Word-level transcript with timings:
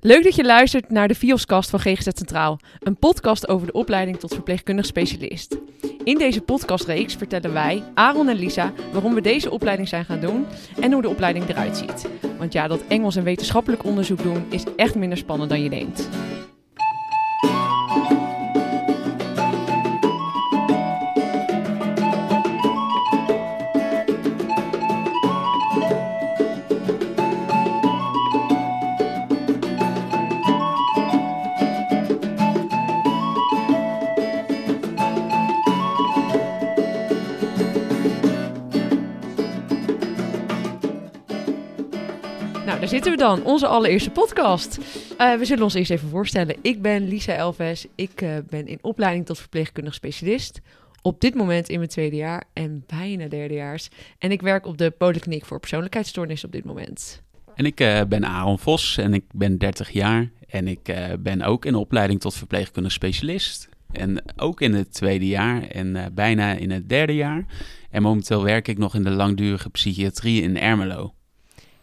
Leuk 0.00 0.22
dat 0.24 0.34
je 0.34 0.44
luistert 0.44 0.90
naar 0.90 1.08
de 1.08 1.14
Vioskast 1.14 1.70
van 1.70 1.80
GGZ 1.80 2.08
Centraal, 2.14 2.58
een 2.80 2.98
podcast 2.98 3.48
over 3.48 3.66
de 3.66 3.72
opleiding 3.72 4.18
tot 4.18 4.34
verpleegkundig 4.34 4.86
specialist. 4.86 5.56
In 6.04 6.18
deze 6.18 6.40
podcastreeks 6.40 7.14
vertellen 7.14 7.52
wij, 7.52 7.82
Aaron 7.94 8.28
en 8.28 8.36
Lisa, 8.36 8.72
waarom 8.92 9.14
we 9.14 9.20
deze 9.20 9.50
opleiding 9.50 9.88
zijn 9.88 10.04
gaan 10.04 10.20
doen 10.20 10.46
en 10.80 10.92
hoe 10.92 11.02
de 11.02 11.08
opleiding 11.08 11.48
eruit 11.48 11.76
ziet. 11.76 12.08
Want 12.38 12.52
ja, 12.52 12.68
dat 12.68 12.82
Engels 12.88 13.16
en 13.16 13.24
wetenschappelijk 13.24 13.84
onderzoek 13.84 14.22
doen 14.22 14.46
is 14.50 14.64
echt 14.76 14.94
minder 14.94 15.18
spannend 15.18 15.50
dan 15.50 15.62
je 15.62 15.70
denkt. 15.70 16.08
Zitten 42.88 43.10
we 43.10 43.18
dan, 43.18 43.44
onze 43.44 43.66
allereerste 43.66 44.10
podcast. 44.10 44.78
Eh, 45.18 45.34
we 45.34 45.44
zullen 45.44 45.62
ons 45.62 45.74
eerst 45.74 45.90
even 45.90 46.08
voorstellen. 46.08 46.56
Ik 46.62 46.82
ben 46.82 47.08
Lisa 47.08 47.34
Elves. 47.34 47.86
Ik 47.94 48.20
eh, 48.20 48.30
ben 48.48 48.66
in 48.66 48.78
opleiding 48.80 49.26
tot 49.26 49.38
verpleegkundig 49.38 49.94
specialist. 49.94 50.60
Op 51.02 51.20
dit 51.20 51.34
moment 51.34 51.68
in 51.68 51.78
mijn 51.78 51.90
tweede 51.90 52.16
jaar 52.16 52.44
en 52.52 52.84
bijna 52.86 53.26
derdejaars. 53.28 53.88
En 54.18 54.30
ik 54.30 54.42
werk 54.42 54.66
op 54.66 54.78
de 54.78 54.90
Polykliniek 54.90 55.44
voor 55.44 55.60
persoonlijkheidsstoornis 55.60 56.44
op 56.44 56.52
dit 56.52 56.64
moment. 56.64 57.22
En 57.54 57.64
ik 57.64 57.80
eh, 57.80 58.00
ben 58.08 58.24
Aaron 58.24 58.58
Vos 58.58 58.96
en 58.96 59.14
ik 59.14 59.24
ben 59.32 59.58
30 59.58 59.90
jaar. 59.90 60.30
En 60.48 60.68
ik 60.68 60.94
ben 61.18 61.42
ook 61.42 61.64
in 61.64 61.74
opleiding 61.74 62.20
tot 62.20 62.34
verpleegkundig 62.34 62.92
specialist. 62.92 63.68
En 63.92 64.22
ook 64.36 64.60
in 64.60 64.74
het 64.74 64.92
tweede 64.92 65.26
jaar 65.26 65.62
en 65.62 66.14
bijna 66.14 66.52
in 66.52 66.70
het 66.70 66.88
derde 66.88 67.14
jaar. 67.14 67.44
En 67.90 68.02
momenteel 68.02 68.42
werk 68.42 68.68
ik 68.68 68.78
nog 68.78 68.94
in 68.94 69.02
de 69.02 69.10
langdurige 69.10 69.70
psychiatrie 69.70 70.42
in 70.42 70.58
Ermelo. 70.58 71.14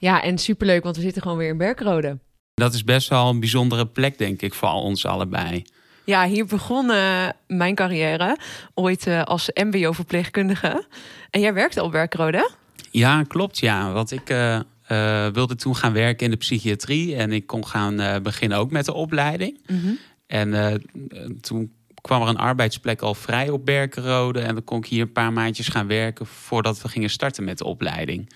Ja, 0.04 0.22
en 0.23 0.38
superleuk, 0.38 0.84
want 0.84 0.96
we 0.96 1.02
zitten 1.02 1.22
gewoon 1.22 1.38
weer 1.38 1.50
in 1.50 1.58
Berkrode. 1.58 2.20
Dat 2.54 2.73
is 2.73 2.84
best 2.84 3.09
wel 3.09 3.30
een 3.30 3.40
bijzondere 3.40 3.88
plek, 3.88 4.18
denk 4.18 4.42
ik, 4.42 4.54
voor 4.54 4.70
ons 4.70 5.06
allebei. 5.06 5.64
Ja, 6.06 6.28
hier 6.28 6.46
begon 6.46 6.92
eh, 6.92 7.30
mijn 7.48 7.76
carrière 7.76 8.38
ooit 8.74 9.08
eh, 9.08 9.24
als 9.24 9.50
mbo-verpleegkundige. 9.54 10.86
En 11.30 11.42
jij 11.42 11.54
werkte 11.54 11.84
op 11.84 11.92
Berkrode? 11.92 12.50
Ja, 12.92 13.24
klopt, 13.24 13.59
ja. 13.59 13.92
Want 13.92 14.12
ik 14.12 14.30
eh, 14.30 14.59
wilde 15.34 15.56
toen 15.56 15.76
gaan 15.76 15.94
werken 15.94 16.26
in 16.26 16.31
de 16.31 16.38
psychiatrie. 16.38 17.16
En 17.16 17.31
ik 17.31 17.48
kon 17.48 17.68
gaan 17.68 18.24
beginnen 18.24 18.58
ook 18.58 18.72
met 18.72 18.86
de 18.86 18.94
opleiding. 18.94 19.59
En 20.28 20.54
eh, 20.54 20.74
toen 21.42 21.74
kwam 22.02 22.22
er 22.22 22.28
een 22.28 22.38
arbeidsplek 22.38 23.02
al 23.02 23.14
vrij 23.14 23.50
op 23.50 23.66
Berkenrode. 23.66 24.40
En 24.40 24.54
dan 24.54 24.64
kon 24.64 24.78
ik 24.78 24.86
hier 24.86 25.02
een 25.02 25.12
paar 25.12 25.34
maandjes 25.34 25.68
gaan 25.68 25.88
werken 25.88 26.26
voordat 26.26 26.81
we 26.81 26.88
gingen 26.88 27.09
starten 27.09 27.44
met 27.44 27.58
de 27.58 27.66
opleiding. 27.66 28.30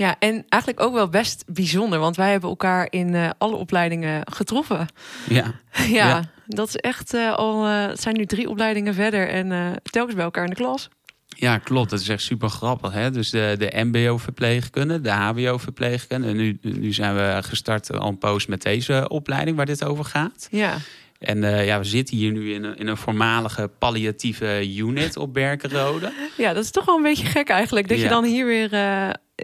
Ja, 0.00 0.16
en 0.18 0.44
eigenlijk 0.48 0.82
ook 0.82 0.92
wel 0.94 1.08
best 1.08 1.44
bijzonder, 1.46 1.98
want 1.98 2.16
wij 2.16 2.30
hebben 2.30 2.50
elkaar 2.50 2.86
in 2.90 3.14
eh, 3.14 3.30
alle 3.38 3.56
opleidingen 3.56 4.22
getroffen. 4.32 4.86
Ja, 5.28 5.44
ja, 5.72 6.08
Ja. 6.08 6.30
dat 6.46 6.68
is 6.68 6.76
echt 6.76 7.14
eh, 7.14 7.34
al, 7.34 7.66
eh, 7.66 7.86
het 7.86 8.00
zijn 8.00 8.16
nu 8.16 8.26
drie 8.26 8.48
opleidingen 8.48 8.94
verder 8.94 9.28
en 9.28 9.74
telkens 9.82 10.14
bij 10.14 10.24
elkaar 10.24 10.44
in 10.44 10.50
de 10.50 10.56
klas. 10.56 10.88
ja 11.26 11.58
klopt. 11.58 11.90
Dat 11.90 12.00
is 12.00 12.08
echt 12.08 12.22
super 12.22 12.48
grappig. 12.48 12.92
Hè? 12.92 13.10
Dus 13.10 13.30
de, 13.30 13.54
de 13.58 13.70
MBO-verpleegkunde, 13.84 15.00
de 15.00 15.10
HBO-verpleegkunde. 15.10 16.28
En 16.28 16.36
nu, 16.36 16.58
nu 16.62 16.92
zijn 16.92 17.14
we 17.14 17.38
gestart 17.42 17.98
al 17.98 18.08
een 18.08 18.18
poos 18.18 18.46
met 18.46 18.62
deze 18.62 19.08
opleiding 19.08 19.56
waar 19.56 19.66
dit 19.66 19.84
over 19.84 20.04
gaat. 20.04 20.48
Ja, 20.50 20.76
En 21.18 21.64
ja, 21.64 21.78
we 21.78 21.84
zitten 21.84 22.16
hier 22.16 22.32
nu 22.32 22.52
in 22.54 22.64
een, 22.64 22.76
in 22.76 22.86
een 22.86 22.96
voormalige 22.96 23.70
palliatieve 23.78 24.76
unit 24.76 25.16
op 25.16 25.34
Berkenrode. 25.34 26.12
ja 26.36 26.52
dat 26.52 26.64
is 26.64 26.70
toch 26.70 26.84
wel 26.84 26.96
een 26.96 27.02
beetje 27.02 27.26
gek 27.26 27.48
eigenlijk. 27.48 27.88
Dat 27.88 28.00
je 28.00 28.08
dan 28.08 28.24
hier 28.24 28.46
weer... 28.46 28.68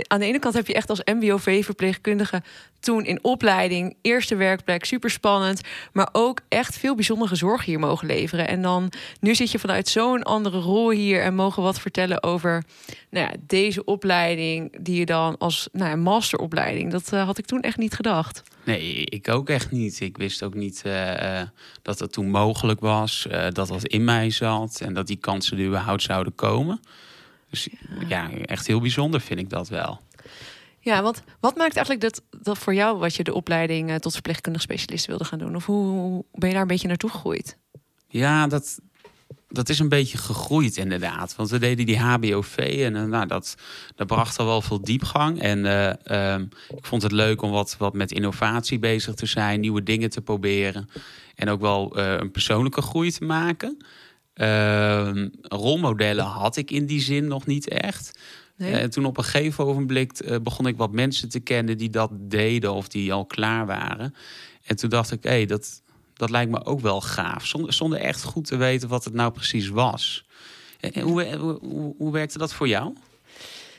aan 0.06 0.20
de 0.20 0.26
ene 0.26 0.38
kant 0.38 0.54
heb 0.54 0.66
je 0.66 0.74
echt 0.74 0.90
als 0.90 1.00
MBOV-verpleegkundige 1.04 2.42
toen 2.80 3.04
in 3.04 3.24
opleiding, 3.24 3.96
eerste 4.02 4.36
werkplek, 4.36 4.84
super 4.84 5.10
spannend, 5.10 5.60
maar 5.92 6.08
ook 6.12 6.40
echt 6.48 6.76
veel 6.76 6.94
bijzondere 6.94 7.34
zorg 7.36 7.64
hier 7.64 7.78
mogen 7.78 8.06
leveren. 8.06 8.48
En 8.48 8.62
dan 8.62 8.92
nu 9.20 9.34
zit 9.34 9.50
je 9.50 9.58
vanuit 9.58 9.88
zo'n 9.88 10.22
andere 10.22 10.58
rol 10.58 10.90
hier 10.90 11.22
en 11.22 11.34
mogen 11.34 11.62
wat 11.62 11.80
vertellen 11.80 12.22
over 12.22 12.64
nou 13.10 13.26
ja, 13.26 13.36
deze 13.46 13.84
opleiding 13.84 14.76
die 14.80 14.98
je 14.98 15.06
dan 15.06 15.38
als 15.38 15.68
nou 15.72 15.90
ja, 15.90 15.96
masteropleiding. 15.96 16.90
Dat 16.90 17.12
eh, 17.12 17.24
had 17.24 17.38
ik 17.38 17.46
toen 17.46 17.60
echt 17.60 17.76
niet 17.76 17.94
gedacht. 17.94 18.42
Nee, 18.64 19.04
ik 19.04 19.28
ook 19.28 19.48
echt 19.48 19.70
niet. 19.70 20.00
Ik 20.00 20.16
wist 20.16 20.42
ook 20.42 20.54
niet 20.54 20.82
eh, 20.84 21.40
eh, 21.40 21.48
dat 21.82 21.98
het 21.98 22.12
toen 22.12 22.30
mogelijk 22.30 22.80
was, 22.80 23.26
dat 23.52 23.68
dat 23.68 23.86
in 23.86 24.04
mij 24.04 24.30
zat 24.30 24.80
en 24.80 24.94
dat 24.94 25.06
die 25.06 25.16
kansen 25.16 25.58
er 25.58 25.66
überhaupt 25.66 26.02
zouden 26.02 26.34
komen. 26.34 26.80
Dus 27.56 27.68
ja, 28.08 28.30
echt 28.30 28.66
heel 28.66 28.80
bijzonder 28.80 29.20
vind 29.20 29.40
ik 29.40 29.50
dat 29.50 29.68
wel. 29.68 30.00
Ja, 30.80 31.02
want 31.02 31.22
wat 31.40 31.56
maakt 31.56 31.76
eigenlijk 31.76 32.00
dat, 32.00 32.42
dat 32.42 32.58
voor 32.58 32.74
jou 32.74 32.98
wat 32.98 33.14
je 33.14 33.24
de 33.24 33.34
opleiding 33.34 33.90
eh, 33.90 33.96
tot 33.96 34.12
verpleegkundig 34.12 34.62
specialist 34.62 35.06
wilde 35.06 35.24
gaan 35.24 35.38
doen? 35.38 35.56
Of 35.56 35.66
hoe, 35.66 36.24
ben 36.32 36.48
je 36.48 36.54
daar 36.54 36.62
een 36.62 36.68
beetje 36.68 36.88
naartoe 36.88 37.10
gegroeid? 37.10 37.58
Ja, 38.08 38.46
dat, 38.46 38.78
dat 39.48 39.68
is 39.68 39.78
een 39.78 39.88
beetje 39.88 40.18
gegroeid 40.18 40.76
inderdaad. 40.76 41.36
Want 41.36 41.50
we 41.50 41.58
deden 41.58 41.86
die 41.86 41.98
HBOV 41.98 42.56
en 42.56 42.96
eh, 42.96 43.04
nou, 43.04 43.26
dat, 43.26 43.54
dat 43.94 44.06
bracht 44.06 44.38
al 44.38 44.46
wel 44.46 44.62
veel 44.62 44.82
diepgang. 44.82 45.40
En 45.40 45.66
eh, 45.66 46.32
ehm, 46.34 46.42
ik 46.76 46.86
vond 46.86 47.02
het 47.02 47.12
leuk 47.12 47.42
om 47.42 47.50
wat, 47.50 47.76
wat 47.78 47.94
met 47.94 48.12
innovatie 48.12 48.78
bezig 48.78 49.14
te 49.14 49.26
zijn, 49.26 49.60
nieuwe 49.60 49.82
dingen 49.82 50.10
te 50.10 50.20
proberen. 50.20 50.88
En 51.34 51.48
ook 51.48 51.60
wel 51.60 51.98
een 51.98 52.30
persoonlijke 52.30 52.82
groei 52.82 53.10
te 53.10 53.24
maken. 53.24 53.76
Ehm, 54.36 55.28
rolmodellen 55.42 56.24
had 56.24 56.56
ik 56.56 56.70
in 56.70 56.86
die 56.86 57.00
zin 57.00 57.26
nog 57.26 57.46
niet 57.46 57.68
echt. 57.68 58.18
Nee? 58.56 58.72
En 58.72 58.90
toen 58.90 59.04
op 59.04 59.18
een 59.18 59.24
gegeven 59.24 59.64
ogenblik 59.64 60.18
eh, 60.18 60.36
begon 60.42 60.66
ik 60.66 60.76
wat 60.76 60.92
mensen 60.92 61.28
te 61.28 61.40
kennen 61.40 61.78
die 61.78 61.90
dat 61.90 62.10
deden 62.12 62.72
of 62.72 62.88
die 62.88 63.12
al 63.12 63.24
klaar 63.24 63.66
waren. 63.66 64.14
En 64.64 64.76
toen 64.76 64.90
dacht 64.90 65.12
ik, 65.12 65.22
hé, 65.22 65.46
dat, 65.46 65.82
dat 66.14 66.30
lijkt 66.30 66.50
me 66.50 66.64
ook 66.64 66.80
wel 66.80 67.00
gaaf. 67.00 67.46
Zonder, 67.46 67.72
zonder 67.72 67.98
echt 67.98 68.22
goed 68.22 68.44
te 68.44 68.56
weten 68.56 68.88
wat 68.88 69.04
het 69.04 69.14
nou 69.14 69.32
precies 69.32 69.68
was. 69.68 70.26
En, 70.80 70.92
en 70.92 71.02
hoe, 71.02 71.36
hoe, 71.36 71.58
hoe, 71.60 71.94
hoe 71.98 72.12
werkte 72.12 72.38
dat 72.38 72.52
voor 72.52 72.68
jou? 72.68 72.94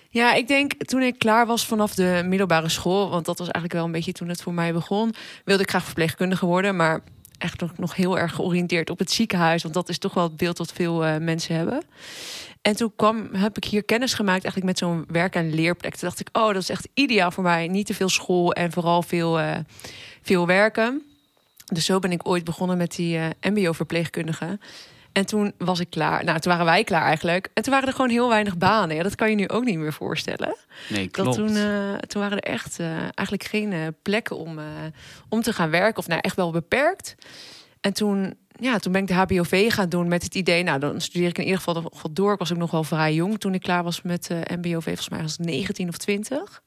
Ja, 0.09 0.34
ik 0.34 0.47
denk 0.47 0.74
toen 0.74 1.01
ik 1.01 1.19
klaar 1.19 1.45
was 1.45 1.66
vanaf 1.66 1.95
de 1.95 2.22
middelbare 2.25 2.69
school, 2.69 3.09
want 3.09 3.25
dat 3.25 3.38
was 3.38 3.47
eigenlijk 3.47 3.74
wel 3.74 3.85
een 3.85 3.91
beetje 3.91 4.12
toen 4.12 4.29
het 4.29 4.41
voor 4.41 4.53
mij 4.53 4.74
begon, 4.74 5.13
wilde 5.45 5.63
ik 5.63 5.69
graag 5.69 5.84
verpleegkundige 5.84 6.45
worden, 6.45 6.75
maar 6.75 7.03
echt 7.38 7.64
nog, 7.78 7.96
heel 7.96 8.20
erg 8.20 8.34
georiënteerd 8.34 8.90
op 8.90 9.00
het 9.00 9.12
ziekenhuis, 9.12 9.62
want 9.64 9.74
dat 9.74 9.90
is 9.90 9.98
toch 9.98 10.14
wel 10.14 10.24
het 10.24 10.38
beeld 10.38 10.58
dat 10.58 10.72
veel 10.72 11.06
eh, 11.06 11.18
mensen 11.18 11.56
hebben. 11.56 11.84
En 12.62 12.75
toen 12.75 12.92
kwam, 12.96 13.30
heb 13.34 13.58
ik 13.58 13.64
hier 13.64 13.84
kennis 13.84 14.14
gemaakt 14.14 14.44
eigenlijk 14.44 14.66
met 14.66 14.78
zo'n 14.78 15.06
werk- 15.08 15.36
en 15.36 15.53
leerplek. 15.53 15.96
Toen 15.96 16.08
dacht 16.08 16.20
ik, 16.20 16.30
oh, 16.31 16.48
dat 16.48 16.62
is 16.62 16.70
echt 16.70 16.88
ideaal 16.94 17.31
voor 17.31 17.44
mij. 17.44 17.68
Niet 17.68 17.86
te 17.86 17.94
veel 17.94 18.09
school 18.09 18.53
en 18.53 18.72
vooral 18.72 19.02
veel, 19.02 19.40
eh, 19.40 19.56
veel 20.22 20.48
werken. 20.48 21.02
Dus 21.66 21.86
zo 21.86 22.00
ben 22.00 22.12
ik 22.12 22.28
ooit 22.28 22.44
begonnen 22.44 22.78
met 22.78 22.96
die 22.96 23.18
eh, 23.18 23.52
mbo-verpleegkundige. 23.52 24.59
En 25.17 25.25
toen 25.25 25.53
was 25.57 25.79
ik 25.79 25.89
klaar. 25.89 26.23
Nou, 26.23 26.39
toen 26.39 26.51
waren 26.51 26.66
wij 26.66 26.83
klaar 26.83 27.03
eigenlijk. 27.03 27.50
En 27.53 27.63
toen 27.63 27.73
waren 27.73 27.88
er 27.88 27.95
gewoon 27.95 28.09
heel 28.09 28.29
weinig 28.29 28.57
banen. 28.57 28.95
Ja, 28.95 29.03
dat 29.03 29.16
kan 29.16 29.29
je 29.29 29.35
nu 29.35 29.47
ook 29.47 29.63
niet 29.63 29.78
meer 29.78 29.94
voorstellen. 29.94 30.55
Nee, 30.89 31.03
Dat 31.03 31.11
klopt. 31.11 31.38
toen, 31.38 31.55
eh, 31.55 31.94
toen 31.94 32.22
waren 32.22 32.39
er 32.39 32.51
echt 32.51 32.79
eh, 32.79 32.97
eigenlijk 32.97 33.44
geen 33.44 33.73
eh, 33.73 33.88
plekken 34.01 34.38
om, 34.38 34.59
om 35.29 35.41
te 35.41 35.53
gaan 35.53 35.69
werken. 35.69 35.97
Of 35.97 36.07
nou, 36.07 36.22
echt 36.22 36.35
wel 36.35 36.51
beperkt. 36.51 37.16
En 37.81 37.94
toen, 37.94 38.33
ja, 38.59 38.77
toen 38.77 38.91
ben 38.91 39.01
ik 39.01 39.07
de 39.07 39.13
HBOV 39.13 39.73
gaan 39.73 39.89
doen 39.89 40.07
met 40.07 40.23
het 40.23 40.35
idee... 40.35 40.63
nou, 40.63 40.79
dan 40.79 41.01
studeer 41.01 41.29
ik 41.29 41.38
in 41.38 41.44
ieder 41.44 41.61
geval 41.61 41.91
door. 42.11 42.33
Ik 42.33 42.39
was 42.39 42.51
ook 42.51 42.57
nog 42.57 42.72
wel 42.72 42.83
vrij 42.83 43.13
jong 43.13 43.39
toen 43.39 43.53
ik 43.53 43.61
klaar 43.61 43.83
was 43.83 44.01
met 44.01 44.29
MBOV. 44.29 44.83
Volgens 44.83 45.09
mij 45.09 45.22
was 45.22 45.38
het 45.38 45.45
19 45.45 45.88
of 45.88 45.97
20. 45.97 46.61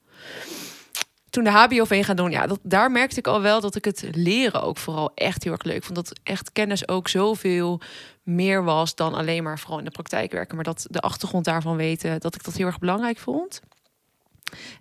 Toen 1.31 1.45
de 1.45 1.51
HBOV 1.51 2.05
gaan 2.05 2.17
doen, 2.17 2.31
ja, 2.31 2.47
dat, 2.47 2.59
daar 2.63 2.91
merkte 2.91 3.19
ik 3.19 3.27
al 3.27 3.41
wel 3.41 3.61
dat 3.61 3.75
ik 3.75 3.85
het 3.85 4.05
leren 4.13 4.63
ook 4.63 4.77
vooral 4.77 5.11
echt 5.15 5.45
heel 5.45 5.53
erg 5.53 5.63
leuk 5.63 5.85
vond. 5.85 5.95
Dat 5.95 6.21
echt 6.23 6.53
kennis 6.53 6.89
ook 6.89 7.09
zoveel 7.09 7.81
meer 8.23 8.65
was 8.65 8.95
dan 8.95 9.15
alleen 9.15 9.43
maar 9.43 9.59
vooral 9.59 9.79
in 9.79 9.85
de 9.85 9.91
praktijk 9.91 10.33
werken. 10.33 10.55
Maar 10.55 10.65
dat 10.65 10.87
de 10.91 11.01
achtergrond 11.01 11.45
daarvan 11.45 11.77
weten, 11.77 12.21
dat 12.21 12.35
ik 12.35 12.45
dat 12.45 12.55
heel 12.55 12.67
erg 12.67 12.79
belangrijk 12.79 13.19
vond. 13.19 13.61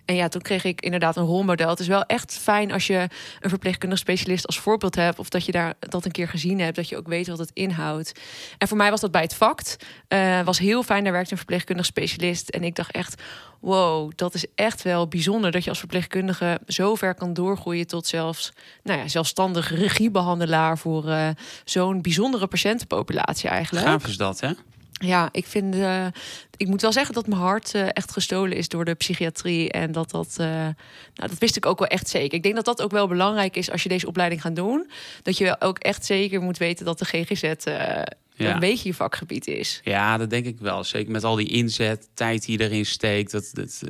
En 0.06 0.16
ja, 0.16 0.28
toen 0.28 0.42
kreeg 0.42 0.64
ik 0.64 0.82
inderdaad 0.82 1.16
een 1.16 1.26
rolmodel. 1.26 1.70
Het 1.70 1.80
is 1.80 1.88
wel 1.88 2.04
echt 2.04 2.38
fijn 2.38 2.72
als 2.72 2.88
je 2.88 3.08
een 3.40 3.50
verpleegkundig 3.50 4.00
specialist 4.00 4.48
als 4.48 4.60
voorbeeld 4.60 4.96
hebt. 4.96 5.20
Of 5.20 5.30
dat 5.30 5.46
je 5.46 5.52
daar 5.52 5.74
dat 5.80 6.06
een 6.06 6.12
keer 6.12 6.28
gezien 6.28 6.60
hebt. 6.60 6.76
Dat 6.76 6.90
je 6.90 6.98
ook 6.98 7.08
weet 7.08 7.28
wat 7.28 7.38
het 7.38 7.52
inhoudt. 7.54 8.20
En 8.58 8.68
voor 8.68 8.78
mij 8.78 8.90
was 8.90 9.02
dat 9.02 9.12
bij 9.12 9.22
het 9.22 9.36
VACT. 9.36 9.76
Eh, 10.08 10.42
was 10.42 10.60
heel 10.60 10.84
fijn. 10.84 11.04
Daar 11.04 11.14
werkte 11.14 11.32
een 11.32 11.38
verpleegkundig 11.38 11.86
specialist. 11.86 12.50
En 12.50 12.64
ik 12.64 12.76
dacht 12.76 12.92
echt, 12.92 13.22
wow, 13.60 14.12
dat 14.16 14.34
is 14.34 14.46
echt 14.56 14.82
wel 14.82 15.08
bijzonder. 15.08 15.52
Dat 15.52 15.64
je 15.64 15.70
als 15.70 15.80
verpleegkundige 15.80 16.60
zo 16.68 16.96
ver 16.96 17.16
kan 17.16 17.34
doorgroeien 17.34 17.88
tot 17.88 18.08
zelfs 18.08 18.52
nou 18.84 19.00
ja, 19.00 19.08
zelfstandig 19.08 19.76
regiebehandelaar 19.76 20.78
voor 20.78 21.10
eh, 21.10 21.30
zo'n 21.64 22.02
bijzondere 22.02 22.48
patiëntenpopulatie 22.48 23.50
eigenlijk. 23.50 23.86
Gaaf 23.86 24.08
is 24.08 24.18
dat, 24.18 24.40
hè? 24.40 24.52
Ja, 25.00 25.30
ik 25.32 25.46
vind. 25.46 25.76
Uh, 25.76 26.06
ik 26.58 26.68
moet 26.68 26.82
wel 26.82 26.92
zeggen 26.92 27.14
dat 27.14 27.28
mijn 27.28 27.42
hart 27.42 27.74
uh, 27.76 27.88
echt 27.88 28.12
gestolen 28.12 28.58
is 28.58 28.68
door 28.68 28.86
de 28.86 28.94
psychiatrie. 28.94 29.72
En 29.72 29.92
dat 29.92 30.12
dat. 30.12 30.36
Uh, 30.40 30.48
nou, 30.48 30.76
dat 31.14 31.38
wist 31.38 31.56
ik 31.56 31.66
ook 31.66 31.80
wel 31.80 31.88
echt 31.88 32.10
zeker. 32.10 32.34
Ik 32.34 32.44
denk 32.44 32.56
dat 32.56 32.66
dat 32.66 32.82
ook 32.82 32.92
wel 32.92 33.08
belangrijk 33.08 33.56
is 33.56 33.72
als 33.72 33.84
je 33.84 33.90
deze 33.90 34.08
opleiding 34.08 34.42
gaat 34.42 34.56
doen. 34.56 34.90
Dat 35.22 35.38
je 35.38 35.56
ook 35.60 35.78
echt 35.78 36.06
zeker 36.06 36.42
moet 36.42 36.58
weten 36.58 36.86
dat 36.86 37.00
de 37.00 37.06
GGZ. 37.06 37.54
Ja. 38.36 38.54
een 38.54 38.60
beetje 38.60 38.90
je 38.90 38.96
vakgebied 38.96 39.48
is. 39.48 39.82
Ja, 39.84 40.18
dat 40.18 40.30
denk 40.30 40.46
ik 40.46 40.60
wel. 40.60 40.84
Zeker 40.84 41.12
met 41.12 41.24
al 41.24 41.36
die 41.36 41.48
inzet, 41.48 42.10
tijd 42.14 42.46
die 42.46 42.60
erin 42.60 42.86
steekt. 42.86 43.32
Dat, 43.32 43.52
dat, 43.54 43.84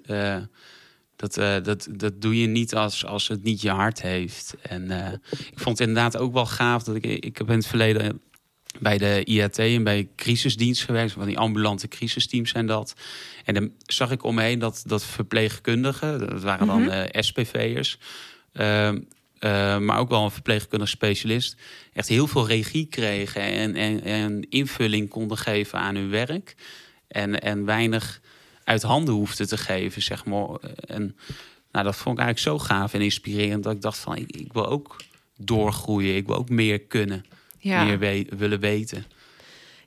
dat, 1.15 1.63
dat, 1.65 1.87
dat 1.91 2.21
doe 2.21 2.41
je 2.41 2.47
niet 2.47 2.75
als, 2.75 3.05
als 3.05 3.27
het 3.27 3.43
niet 3.43 3.61
je 3.61 3.69
hart 3.69 4.01
heeft. 4.01 4.55
En 4.61 4.91
ik 5.31 5.59
vond 5.59 5.79
het 5.79 5.87
inderdaad 5.87 6.17
ook 6.17 6.33
wel 6.33 6.45
gaaf 6.45 6.83
dat 6.83 6.95
ik, 6.95 7.05
ik 7.05 7.37
heb 7.37 7.49
in 7.49 7.55
het 7.55 7.67
verleden 7.67 8.21
bij 8.79 8.97
de 8.97 9.21
IAT 9.23 9.57
en 9.57 9.83
bij 9.83 10.09
crisisdienst 10.15 10.83
geweest. 10.83 11.13
Van 11.13 11.25
die 11.25 11.37
ambulante 11.37 11.87
crisisteams 11.87 12.49
zijn 12.49 12.65
dat. 12.65 12.93
En 13.45 13.53
dan 13.53 13.71
zag 13.85 14.11
ik 14.11 14.23
om 14.23 14.35
me 14.35 14.41
heen 14.41 14.59
dat, 14.59 14.83
dat 14.85 15.05
verpleegkundigen, 15.05 16.19
dat 16.19 16.41
waren 16.41 16.67
dan 16.67 16.81
mm 16.81 17.07
SPV'ers... 17.11 17.97
Ehm, 18.53 18.99
uh, 19.39 19.77
maar 19.77 19.99
ook 19.99 20.09
wel 20.09 20.23
een 20.23 20.31
verpleegkundig 20.31 20.89
specialist, 20.89 21.55
echt 21.93 22.07
heel 22.07 22.27
veel 22.27 22.47
regie 22.47 22.85
kregen 22.85 23.41
en, 23.41 23.75
en, 23.75 24.03
en, 24.03 24.49
invulling 24.49 25.09
konden 25.09 25.37
geven 25.37 25.79
aan 25.79 25.95
hun 25.95 26.09
werk. 26.09 26.55
En, 27.07 27.41
en 27.41 27.65
weinig 27.65 28.21
uit 28.63 28.81
handen 28.81 29.13
hoefden 29.13 29.47
te 29.47 29.57
geven, 29.57 30.01
zeg 30.01 30.25
maar. 30.25 30.47
En 30.87 31.17
nou, 31.71 31.85
dat 31.85 31.95
vond 31.95 32.17
ik 32.19 32.23
eigenlijk 32.23 32.39
zo 32.39 32.65
gaaf 32.65 32.93
en 32.93 33.01
inspirerend 33.01 33.63
dat 33.63 33.73
ik 33.73 33.81
dacht 33.81 33.97
van 33.97 34.15
ik, 34.15 34.31
ik 34.35 34.53
wil 34.53 34.67
ook 34.67 34.95
doorgroeien, 35.37 36.15
ik 36.15 36.27
wil 36.27 36.35
ook 36.35 36.49
meer 36.49 36.79
kunnen 36.79 37.25
ja. 37.59 37.83
meer 37.83 37.99
we 37.99 38.25
willen 38.37 38.59
weten. 38.59 39.05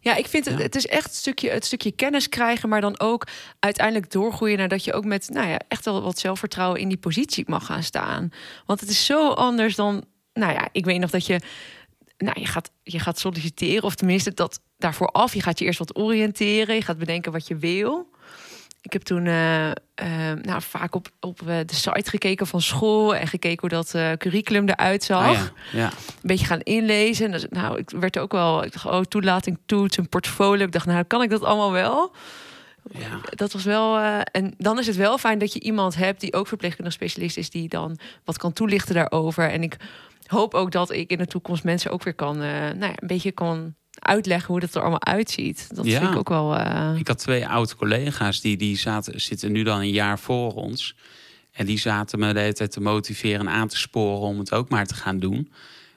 Ja, 0.00 0.16
ik 0.16 0.26
vind 0.26 0.44
het, 0.44 0.58
het 0.58 0.74
is 0.74 0.86
echt 0.86 1.04
een 1.04 1.14
stukje, 1.14 1.50
het 1.50 1.64
stukje 1.64 1.92
kennis 1.92 2.28
krijgen, 2.28 2.68
maar 2.68 2.80
dan 2.80 3.00
ook 3.00 3.26
uiteindelijk 3.58 4.10
doorgroeien 4.10 4.58
naar 4.58 4.68
dat 4.68 4.84
je 4.84 4.92
ook 4.92 5.04
met, 5.04 5.28
nou 5.28 5.48
ja, 5.48 5.60
echt 5.68 5.84
wel 5.84 6.02
wat 6.02 6.18
zelfvertrouwen 6.18 6.80
in 6.80 6.88
die 6.88 6.98
positie 6.98 7.44
mag 7.46 7.66
gaan 7.66 7.82
staan. 7.82 8.30
Want 8.66 8.80
het 8.80 8.88
is 8.88 9.06
zo 9.06 9.28
anders 9.28 9.76
dan, 9.76 10.04
nou 10.32 10.52
ja, 10.52 10.68
ik 10.72 10.84
weet 10.84 11.00
nog 11.00 11.10
dat 11.10 11.26
je, 11.26 11.40
nou, 12.18 12.40
je 12.40 12.46
gaat, 12.46 12.70
je 12.82 12.98
gaat 12.98 13.18
solliciteren, 13.18 13.82
of 13.82 13.94
tenminste 13.94 14.34
dat 14.34 14.60
daarvoor 14.78 15.08
af. 15.08 15.34
Je 15.34 15.42
gaat 15.42 15.58
je 15.58 15.64
eerst 15.64 15.78
wat 15.78 15.96
oriënteren, 15.96 16.74
je 16.74 16.82
gaat 16.82 16.98
bedenken 16.98 17.32
wat 17.32 17.46
je 17.46 17.56
wil. 17.56 18.10
Ik 18.82 18.92
heb 18.92 19.02
toen 19.02 19.26
uh, 19.26 19.70
nou, 20.42 20.62
vaak 20.62 20.94
op, 20.94 21.08
op 21.20 21.40
uh, 21.40 21.46
de 21.46 21.74
site 21.74 22.10
gekeken 22.10 22.46
van 22.46 22.60
school 22.60 23.14
en 23.14 23.26
gekeken 23.26 23.60
hoe 23.60 23.68
dat 23.68 24.18
curriculum 24.18 24.68
eruit 24.68 25.04
zag. 25.04 25.26
Ah, 25.26 25.32
ja. 25.32 25.52
Ja. 25.72 25.86
Een 25.86 25.92
beetje 26.22 26.46
gaan 26.46 26.60
inlezen. 26.60 27.30
Dus, 27.30 27.46
nou, 27.50 27.78
ik 27.78 27.90
werd 27.90 28.18
ook 28.18 28.32
wel, 28.32 28.64
ik 28.64 28.72
dacht, 28.72 28.86
oh, 28.86 29.00
toelating, 29.00 29.58
toets, 29.66 29.96
een 29.96 30.08
portfolio. 30.08 30.64
Ik 30.64 30.72
dacht, 30.72 30.86
nou, 30.86 31.04
kan 31.04 31.22
ik 31.22 31.30
dat 31.30 31.44
allemaal 31.44 31.72
wel? 31.72 32.14
Ja. 32.90 33.20
Dat 33.30 33.52
was 33.52 33.64
wel. 33.64 33.98
en 34.24 34.54
dan 34.58 34.78
is 34.78 34.86
het 34.86 34.96
wel 34.96 35.18
fijn 35.18 35.38
dat 35.38 35.52
je 35.52 35.60
iemand 35.60 35.94
hebt 35.94 36.20
die 36.20 36.34
ook 36.34 36.46
verpleegkundig 36.46 36.92
specialist 36.92 37.36
is, 37.36 37.50
die 37.50 37.68
dan 37.68 37.98
wat 38.24 38.38
kan 38.38 38.52
toelichten 38.52 38.94
daarover. 38.94 39.50
En 39.50 39.62
ik 39.62 39.76
hoop 40.26 40.54
ook 40.54 40.70
dat 40.70 40.90
ik 40.90 41.10
in 41.10 41.18
de 41.18 41.26
toekomst 41.26 41.64
mensen 41.64 41.90
ook 41.90 42.02
weer 42.02 42.14
kan, 42.14 42.36
nou 42.38 42.78
ja, 42.78 42.92
een 42.96 43.06
beetje 43.06 43.32
kan 43.32 43.74
uitleggen 43.98 44.48
hoe 44.48 44.60
dat 44.60 44.74
er 44.74 44.80
allemaal 44.80 45.04
uitziet. 45.04 45.68
Dat 45.74 45.84
ja. 45.84 45.98
vind 45.98 46.10
ik 46.10 46.18
ook 46.18 46.28
wel. 46.28 46.58
Uh... 46.58 46.94
Ik 46.98 47.08
had 47.08 47.18
twee 47.18 47.48
oude 47.48 47.76
collega's 47.76 48.40
die, 48.40 48.56
die 48.56 48.76
zaten, 48.76 49.20
zitten 49.20 49.52
nu 49.52 49.62
dan 49.62 49.80
een 49.80 49.90
jaar 49.90 50.18
voor 50.18 50.54
ons. 50.54 50.96
En 51.52 51.66
die 51.66 51.78
zaten 51.78 52.18
me 52.18 52.32
de 52.32 52.40
hele 52.40 52.52
tijd 52.52 52.72
te 52.72 52.80
motiveren 52.80 53.40
en 53.40 53.52
aan 53.52 53.68
te 53.68 53.76
sporen 53.76 54.28
om 54.28 54.38
het 54.38 54.52
ook 54.52 54.68
maar 54.68 54.86
te 54.86 54.94
gaan 54.94 55.18
doen. 55.18 55.52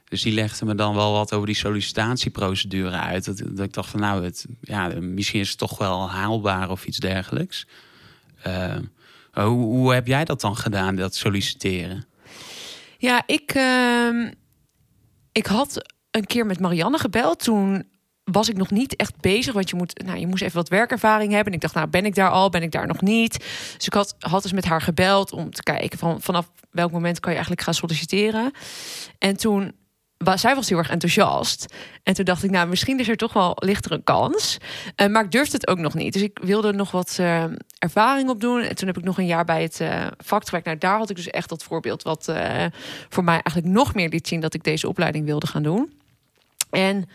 Dus 0.10 0.22
die 0.22 0.34
legden 0.34 0.68
me 0.68 0.76
dan 0.76 0.96
wel 0.96 1.12
wat 1.12 1.34
over 1.34 1.48
die 1.48 1.56
sollicitatieprocedure 1.56 2.98
uit. 2.98 3.26
Dat, 3.26 3.38
dat 3.38 3.66
ik 3.66 3.74
dacht 3.74 3.90
van 3.90 4.00
nou, 4.00 4.24
het, 4.24 4.46
ja, 4.62 4.88
misschien 5.00 5.40
is 5.40 5.50
het 5.50 5.58
toch 5.58 5.78
wel 5.78 6.10
haalbaar 6.10 6.70
of 6.70 6.86
iets 6.86 6.98
dergelijks. 6.98 7.68
Uh, 8.48 8.76
hoe, 9.32 9.48
hoe 9.48 9.94
heb 9.94 10.08
jij 10.08 10.26
dat 10.26 10.42
dan 10.42 10.58
gedaan, 10.58 10.96
dat 10.96 11.16
solliciteren? 11.16 12.06
Ja, 12.98 13.24
ik, 13.26 13.56
uh, 13.56 14.32
ik 15.32 15.46
had 15.46 15.95
een 16.16 16.26
keer 16.26 16.46
met 16.46 16.60
Marianne 16.60 16.98
gebeld. 16.98 17.40
Toen 17.40 17.86
was 18.24 18.50
ik 18.50 18.58
nog 18.58 18.72
niet 18.72 18.96
echt 18.96 19.20
bezig. 19.20 19.54
Want 19.54 19.70
je, 19.70 19.76
moet, 19.76 20.04
nou, 20.06 20.20
je 20.20 20.28
moest 20.28 20.44
even 20.44 20.56
wat 20.56 20.70
werkervaring 20.70 21.32
hebben. 21.32 21.48
En 21.48 21.54
ik 21.54 21.62
dacht, 21.62 21.74
nou, 21.74 21.88
ben 21.88 22.06
ik 22.06 22.16
daar 22.16 22.30
al? 22.30 22.50
Ben 22.50 22.64
ik 22.64 22.72
daar 22.72 22.88
nog 22.88 23.02
niet? 23.02 23.40
Dus 23.76 23.86
ik 23.86 23.94
had, 23.94 24.16
had 24.20 24.42
dus 24.42 24.54
met 24.54 24.66
haar 24.66 24.82
gebeld 24.82 25.32
om 25.32 25.52
te 25.52 25.64
kijken 25.64 26.00
van 26.00 26.22
vanaf 26.22 26.52
welk 26.72 26.92
moment 26.92 27.20
kan 27.20 27.30
je 27.30 27.38
eigenlijk 27.38 27.66
gaan 27.66 27.74
solliciteren. 27.74 28.52
En 29.18 29.38
toen 29.38 29.74
zij 30.34 30.56
was 30.56 30.70
heel 30.70 30.78
erg 30.78 30.90
enthousiast. 30.90 31.74
En 32.04 32.14
toen 32.14 32.26
dacht 32.26 32.44
ik, 32.44 32.52
nou, 32.52 32.68
misschien 32.68 33.00
is 33.00 33.08
er 33.08 33.16
toch 33.16 33.34
wel 33.34 33.54
lichter 33.56 33.92
een 33.92 34.04
kans. 34.04 34.58
Uh, 34.96 35.08
maar 35.08 35.24
ik 35.24 35.32
durfde 35.32 35.56
het 35.56 35.68
ook 35.68 35.78
nog 35.78 35.94
niet. 35.94 36.14
Dus 36.14 36.22
ik 36.22 36.40
wilde 36.44 36.74
nog 36.74 36.92
wat 36.92 37.18
uh, 37.20 37.44
ervaring 37.78 38.30
opdoen. 38.30 38.62
En 38.62 38.76
toen 38.76 38.88
heb 38.88 38.98
ik 38.98 39.04
nog 39.04 39.18
een 39.18 39.26
jaar 39.26 39.46
bij 39.46 39.62
het 39.64 39.80
uh, 39.80 40.08
vak 40.18 40.46
gewerkt. 40.46 40.66
Nou, 40.66 40.78
daar 40.78 40.98
had 40.98 41.10
ik 41.10 41.16
dus 41.16 41.30
echt 41.30 41.50
dat 41.50 41.64
voorbeeld 41.64 42.04
wat 42.04 42.34
voor 43.10 43.24
mij 43.24 43.34
eigenlijk 43.34 43.68
nog 43.68 43.94
meer 43.94 44.10
liet 44.10 44.28
zien 44.28 44.40
dat 44.40 44.54
ik 44.54 44.64
deze 44.64 44.88
opleiding 44.88 45.26
wilde 45.26 45.48
gaan 45.48 45.64
doen. 45.64 45.94
En 46.75 47.10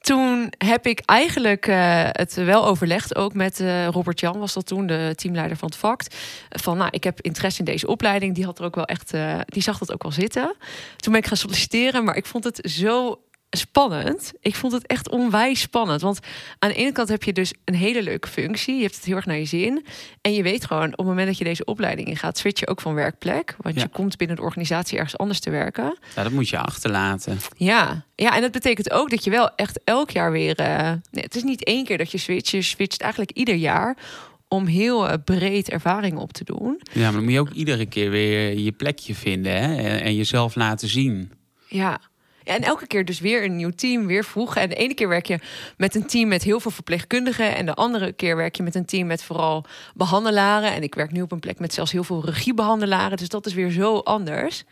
toen 0.00 0.52
heb 0.58 0.86
ik 0.86 1.00
eigenlijk 1.04 1.66
uh, 1.66 2.04
het 2.10 2.34
wel 2.34 2.66
overlegd, 2.66 3.16
ook 3.16 3.34
met 3.34 3.60
uh, 3.60 3.86
Robert 3.86 4.20
Jan, 4.20 4.38
was 4.38 4.52
dat 4.52 4.66
toen, 4.66 4.86
de 4.86 5.12
teamleider 5.16 5.56
van 5.56 5.68
het 5.68 5.78
vak. 5.78 6.02
Van 6.48 6.76
nou, 6.76 6.88
ik 6.90 7.04
heb 7.04 7.20
interesse 7.20 7.58
in 7.58 7.64
deze 7.64 7.86
opleiding. 7.86 8.34
Die 8.34 8.44
had 8.44 8.58
er 8.58 8.64
ook 8.64 8.74
wel 8.74 8.84
echt, 8.84 9.14
uh, 9.14 9.38
die 9.46 9.62
zag 9.62 9.78
dat 9.78 9.92
ook 9.92 10.02
wel 10.02 10.12
zitten. 10.12 10.54
Toen 10.96 11.12
ben 11.12 11.22
ik 11.22 11.26
gaan 11.26 11.36
solliciteren, 11.36 12.04
maar 12.04 12.16
ik 12.16 12.26
vond 12.26 12.44
het 12.44 12.58
zo 12.70 13.20
spannend. 13.56 14.32
Ik 14.40 14.54
vond 14.54 14.72
het 14.72 14.86
echt 14.86 15.10
onwijs 15.10 15.60
spannend. 15.60 16.00
Want 16.00 16.18
aan 16.58 16.68
de 16.68 16.74
ene 16.74 16.92
kant 16.92 17.08
heb 17.08 17.22
je 17.22 17.32
dus 17.32 17.52
een 17.64 17.74
hele 17.74 18.02
leuke 18.02 18.28
functie. 18.28 18.76
Je 18.76 18.82
hebt 18.82 18.94
het 18.94 19.04
heel 19.04 19.16
erg 19.16 19.26
naar 19.26 19.38
je 19.38 19.44
zin. 19.44 19.84
En 20.20 20.32
je 20.34 20.42
weet 20.42 20.64
gewoon, 20.64 20.90
op 20.90 20.98
het 20.98 21.06
moment 21.06 21.26
dat 21.26 21.38
je 21.38 21.44
deze 21.44 21.64
opleiding 21.64 22.08
ingaat, 22.08 22.38
switch 22.38 22.60
je 22.60 22.68
ook 22.68 22.80
van 22.80 22.94
werkplek. 22.94 23.56
Want 23.58 23.80
je 23.80 23.88
komt 23.88 24.16
binnen 24.16 24.36
de 24.36 24.42
organisatie 24.42 24.96
ergens 24.98 25.18
anders 25.18 25.40
te 25.40 25.50
werken. 25.50 25.98
Ja, 26.14 26.22
dat 26.22 26.32
moet 26.32 26.48
je 26.48 26.58
achterlaten. 26.58 27.38
Ja, 27.56 28.04
ja 28.14 28.34
en 28.34 28.40
dat 28.40 28.52
betekent 28.52 28.90
ook 28.90 29.10
dat 29.10 29.24
je 29.24 29.30
wel 29.30 29.54
echt 29.54 29.80
elk 29.84 30.10
jaar 30.10 30.32
weer. 30.32 30.60
Uh, 30.60 30.90
nee, 31.10 31.24
het 31.24 31.36
is 31.36 31.42
niet 31.42 31.64
één 31.64 31.84
keer 31.84 31.98
dat 31.98 32.10
je 32.10 32.18
switcht. 32.18 32.48
Je 32.48 32.62
switcht 32.62 33.00
eigenlijk 33.00 33.30
ieder 33.30 33.54
jaar 33.54 33.96
om 34.48 34.66
heel 34.66 35.08
uh, 35.08 35.14
breed 35.24 35.70
ervaring 35.70 36.18
op 36.18 36.32
te 36.32 36.44
doen. 36.44 36.80
Ja, 36.92 37.02
maar 37.02 37.12
dan 37.12 37.22
moet 37.22 37.32
je 37.32 37.40
ook 37.40 37.50
iedere 37.50 37.86
keer 37.86 38.10
weer 38.10 38.58
je 38.58 38.72
plekje 38.72 39.14
vinden 39.14 39.52
hè? 39.52 39.76
En, 39.76 40.02
en 40.02 40.14
jezelf 40.14 40.54
laten 40.54 40.88
zien. 40.88 41.32
Ja, 41.68 42.00
en 42.44 42.62
elke 42.62 42.86
keer 42.86 43.04
dus 43.04 43.20
weer 43.20 43.44
een 43.44 43.56
nieuw 43.56 43.70
team, 43.70 44.06
weer 44.06 44.24
vroeg. 44.24 44.56
En 44.56 44.68
de 44.68 44.74
ene 44.74 44.94
keer 44.94 45.08
werk 45.08 45.26
je 45.26 45.38
met 45.76 45.94
een 45.94 46.06
team 46.06 46.28
met 46.28 46.42
heel 46.42 46.60
veel 46.60 46.70
verpleegkundigen. 46.70 47.56
En 47.56 47.66
de 47.66 47.74
andere 47.74 48.12
keer 48.12 48.36
werk 48.36 48.56
je 48.56 48.62
met 48.62 48.74
een 48.74 48.84
team 48.84 49.06
met 49.06 49.22
vooral 49.22 49.64
behandelaren. 49.94 50.72
En 50.72 50.82
ik 50.82 50.94
werk 50.94 51.12
nu 51.12 51.22
op 51.22 51.32
een 51.32 51.40
plek 51.40 51.58
met 51.58 51.74
zelfs 51.74 51.92
heel 51.92 52.04
veel 52.04 52.24
regiebehandelaren. 52.24 53.16
Dus 53.16 53.28
dat 53.28 53.46
is 53.46 53.54
weer 53.54 53.70
zo 53.70 53.98
anders. 53.98 54.64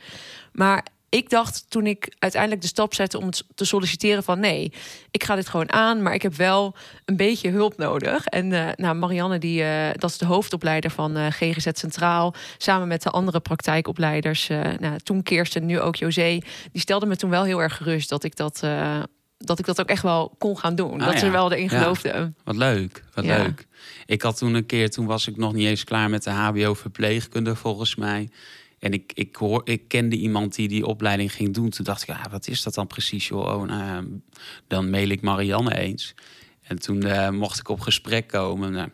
Maar 0.53 0.87
ik 1.11 1.31
dacht 1.31 1.65
toen 1.69 1.87
ik 1.87 2.15
uiteindelijk 2.19 2.63
de 2.63 2.67
stap 2.67 2.95
zette 2.95 3.19
om 3.19 3.31
te 3.55 3.65
solliciteren 3.65 4.23
van 4.23 4.41
nee, 4.41 4.73
ik 5.11 5.25
ga 5.25 5.35
dit 5.35 5.49
gewoon 5.49 5.73
aan, 5.73 6.03
maar 6.03 6.15
ik 6.15 6.23
heb 6.23 6.35
wel 6.35 6.77
een 7.05 7.17
beetje 7.17 7.51
hulp 7.51 7.77
nodig. 7.77 8.27
En 8.27 8.51
uh, 8.51 8.69
nou, 8.75 8.97
Marianne, 8.97 9.39
die, 9.39 9.63
uh, 9.63 9.89
dat 9.93 10.11
is 10.11 10.19
de 10.19 10.27
hoofdopleider 10.27 10.91
van 10.91 11.17
uh, 11.17 11.27
eh, 11.27 11.33
GGZ 11.33 11.69
Centraal, 11.73 12.35
samen 12.59 12.89
met 12.89 13.03
de 13.03 13.11
andere 13.11 13.41
praktijkopleiders, 13.41 14.49
nou, 14.79 14.99
toen 15.03 15.23
Kirsten, 15.23 15.67
nu 15.67 15.81
ook 15.81 15.97
José, 15.97 16.39
die 16.73 16.81
stelde 16.81 17.07
me 17.07 17.17
toen 17.17 17.31
wel 17.31 17.45
heel 17.45 17.63
erg 17.63 17.77
gerust 17.77 18.09
dat 18.09 18.25
ik 18.25 18.37
dat, 18.37 18.61
dat, 19.39 19.59
ik 19.59 19.65
dat 19.65 19.81
ook 19.81 19.89
echt 19.89 20.03
wel 20.03 20.35
kon 20.39 20.59
gaan 20.59 20.75
doen. 20.75 21.01
Ah, 21.01 21.07
dat 21.07 21.19
ze 21.19 21.31
wel 21.31 21.53
erin 21.53 21.69
geloofden. 21.69 22.37
Wat 22.45 22.57
leuk, 22.57 23.05
wat 23.15 23.25
leuk. 23.25 23.67
Ik 24.07 24.23
had 24.23 24.39
toen 24.39 24.55
een 24.55 24.67
keer, 24.67 24.91
toen 24.91 25.07
was 25.07 25.27
ik 25.27 25.37
nog 25.37 25.53
niet 25.53 25.67
eens 25.67 25.85
klaar 25.85 26.11
met 26.11 26.23
de 26.23 26.31
HBO 26.31 26.75
verpleegkunde 26.75 27.57
volgens 27.57 27.95
mij. 27.95 28.29
En 28.81 28.93
ik, 28.93 29.13
ik, 29.15 29.37
hoor, 29.37 29.61
ik 29.65 29.89
kende 29.89 30.17
iemand 30.17 30.55
die 30.55 30.69
die 30.69 30.87
opleiding 30.87 31.33
ging 31.33 31.55
doen. 31.55 31.71
Toen 31.71 31.85
dacht 31.85 32.03
ik, 32.03 32.09
ja, 32.09 32.27
wat 32.31 32.49
is 32.49 32.63
dat 32.63 32.75
dan 32.75 32.87
precies, 32.87 33.29
joh? 33.29 33.55
Oh, 33.55 33.67
nou, 33.67 34.21
dan 34.67 34.91
mail 34.91 35.09
ik 35.09 35.21
Marianne 35.21 35.79
eens. 35.79 36.15
En 36.63 36.79
toen 36.79 37.07
uh, 37.07 37.31
mocht 37.31 37.59
ik 37.59 37.69
op 37.69 37.81
gesprek 37.81 38.29
komen. 38.29 38.73
Nou, 38.73 38.89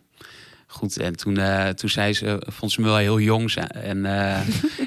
goed, 0.66 0.96
en 0.96 1.16
toen, 1.16 1.38
uh, 1.38 1.68
toen 1.68 1.88
zei 1.88 2.12
ze, 2.12 2.42
vond 2.46 2.72
ze 2.72 2.80
me 2.80 2.86
wel 2.86 2.96
heel 2.96 3.20
jong. 3.20 3.54
En, 3.54 3.98
uh, 3.98 4.38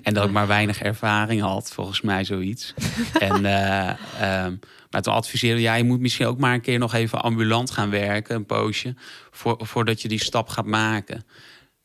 en 0.04 0.14
dat 0.14 0.26
ik 0.26 0.32
maar 0.32 0.48
weinig 0.48 0.82
ervaring 0.82 1.42
had, 1.42 1.72
volgens 1.72 2.02
mij 2.02 2.24
zoiets. 2.24 2.74
en, 3.20 3.36
um, 3.36 4.60
maar 4.90 5.02
toen 5.02 5.14
adviseerde 5.14 5.62
ja, 5.62 5.76
je 5.76 5.84
moet 5.84 6.00
misschien 6.00 6.26
ook 6.26 6.40
maar 6.40 6.54
een 6.54 6.62
keer 6.62 6.80
nog 6.80 6.94
even 6.94 7.22
ambulant 7.22 7.72
gaan 7.72 7.90
werken, 7.90 8.36
een 8.36 8.46
poosje, 8.46 8.96
voor, 9.32 9.58
voordat 9.62 10.02
je 10.02 10.08
die 10.08 10.24
stap 10.24 10.50
gaat 10.50 10.66
maken. 10.66 11.24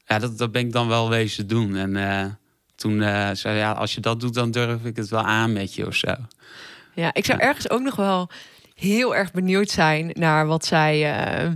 Ja, 0.07 0.19
dat, 0.19 0.39
dat 0.39 0.53
ben 0.53 0.67
ik 0.67 0.73
dan 0.73 0.89
wel 0.89 1.09
wezen 1.09 1.47
doen. 1.47 1.77
En 1.77 1.97
toen 2.75 3.01
uh, 3.01 3.31
zei 3.33 3.59
ja, 3.59 3.73
als 3.73 3.95
je 3.95 4.01
dat 4.01 4.21
doet, 4.21 4.35
dan 4.35 4.51
durf 4.51 4.85
ik 4.85 4.97
het 4.97 5.09
wel 5.09 5.23
aan 5.23 5.53
met 5.53 5.75
je 5.75 5.87
of 5.87 5.95
zo. 5.95 6.15
Ja, 6.95 7.15
ik 7.15 7.25
zou 7.25 7.39
ergens 7.39 7.71
ook 7.71 7.81
nog 7.81 7.97
wel 7.97 8.31
heel 8.75 9.17
erg 9.17 9.33
benieuwd 9.33 9.71
zijn 9.71 10.11
naar 10.13 10.47
wat 10.47 10.65
zij, 10.65 10.97
uh, 10.97 11.53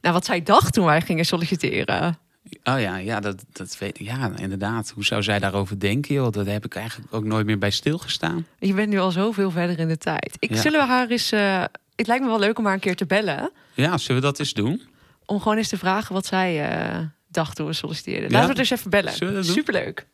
naar 0.00 0.12
wat 0.12 0.24
zij 0.24 0.42
dacht 0.42 0.72
toen 0.72 0.84
wij 0.84 1.00
gingen 1.00 1.24
solliciteren. 1.24 2.18
Oh 2.64 2.80
ja, 2.80 2.96
ja, 2.96 3.20
dat, 3.20 3.44
dat 3.52 3.78
weet 3.78 4.00
ik. 4.00 4.06
Ja, 4.06 4.30
inderdaad. 4.36 4.90
Hoe 4.94 5.04
zou 5.04 5.22
zij 5.22 5.38
daarover 5.38 5.80
denken? 5.80 6.14
Joh? 6.14 6.32
Dat 6.32 6.46
heb 6.46 6.64
ik 6.64 6.74
eigenlijk 6.74 7.14
ook 7.14 7.24
nooit 7.24 7.46
meer 7.46 7.58
bij 7.58 7.70
stilgestaan. 7.70 8.46
Je 8.58 8.74
bent 8.74 8.88
nu 8.88 8.98
al 8.98 9.10
zoveel 9.10 9.50
verder 9.50 9.78
in 9.78 9.88
de 9.88 9.98
tijd. 9.98 10.36
Ik 10.38 10.56
zullen 10.56 10.80
we 10.80 10.86
haar 10.86 11.08
eens. 11.08 11.32
Uh, 11.32 11.64
het 11.94 12.06
lijkt 12.06 12.22
me 12.22 12.28
wel 12.28 12.38
leuk 12.38 12.58
om 12.58 12.64
haar 12.64 12.74
een 12.74 12.80
keer 12.80 12.96
te 12.96 13.06
bellen. 13.06 13.50
Ja, 13.74 13.98
zullen 13.98 14.22
we 14.22 14.26
dat 14.26 14.38
eens 14.38 14.52
doen? 14.52 14.82
om 15.26 15.40
gewoon 15.40 15.56
eens 15.56 15.68
te 15.68 15.78
vragen 15.78 16.14
wat 16.14 16.26
zij 16.26 16.70
uh, 16.70 16.98
dacht 17.28 17.56
toen 17.56 17.66
we 17.66 17.72
solliciteerden. 17.72 18.30
Laten 18.30 18.54
we 18.54 18.58
eens 18.58 18.70
even 18.70 18.90
bellen. 18.90 19.44
Superleuk. 19.44 20.06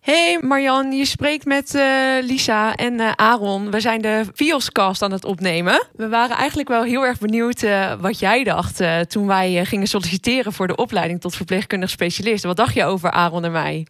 Hey 0.00 0.38
Marjan, 0.42 0.92
je 0.92 1.04
spreekt 1.04 1.44
met 1.44 1.74
uh, 1.74 1.82
Lisa 2.20 2.74
en 2.74 3.00
uh, 3.00 3.12
Aaron. 3.16 3.70
We 3.70 3.80
zijn 3.80 4.02
de 4.02 4.24
Vioscast 4.34 5.02
aan 5.02 5.12
het 5.12 5.24
opnemen. 5.24 5.86
We 5.96 6.08
waren 6.08 6.36
eigenlijk 6.36 6.68
wel 6.68 6.82
heel 6.82 7.02
erg 7.04 7.18
benieuwd 7.18 7.62
uh, 7.62 7.92
wat 8.00 8.18
jij 8.18 8.44
dacht 8.44 8.82
toen 9.08 9.26
wij 9.26 9.64
gingen 9.64 9.86
solliciteren 9.86 10.52
voor 10.52 10.66
de 10.66 10.76
opleiding 10.76 11.20
tot 11.20 11.36
verpleegkundig 11.36 11.90
specialist. 11.90 12.44
Wat 12.44 12.56
dacht 12.56 12.74
je 12.74 12.84
over 12.84 13.10
Aaron 13.10 13.44
en 13.44 13.52
mij? 13.52 13.86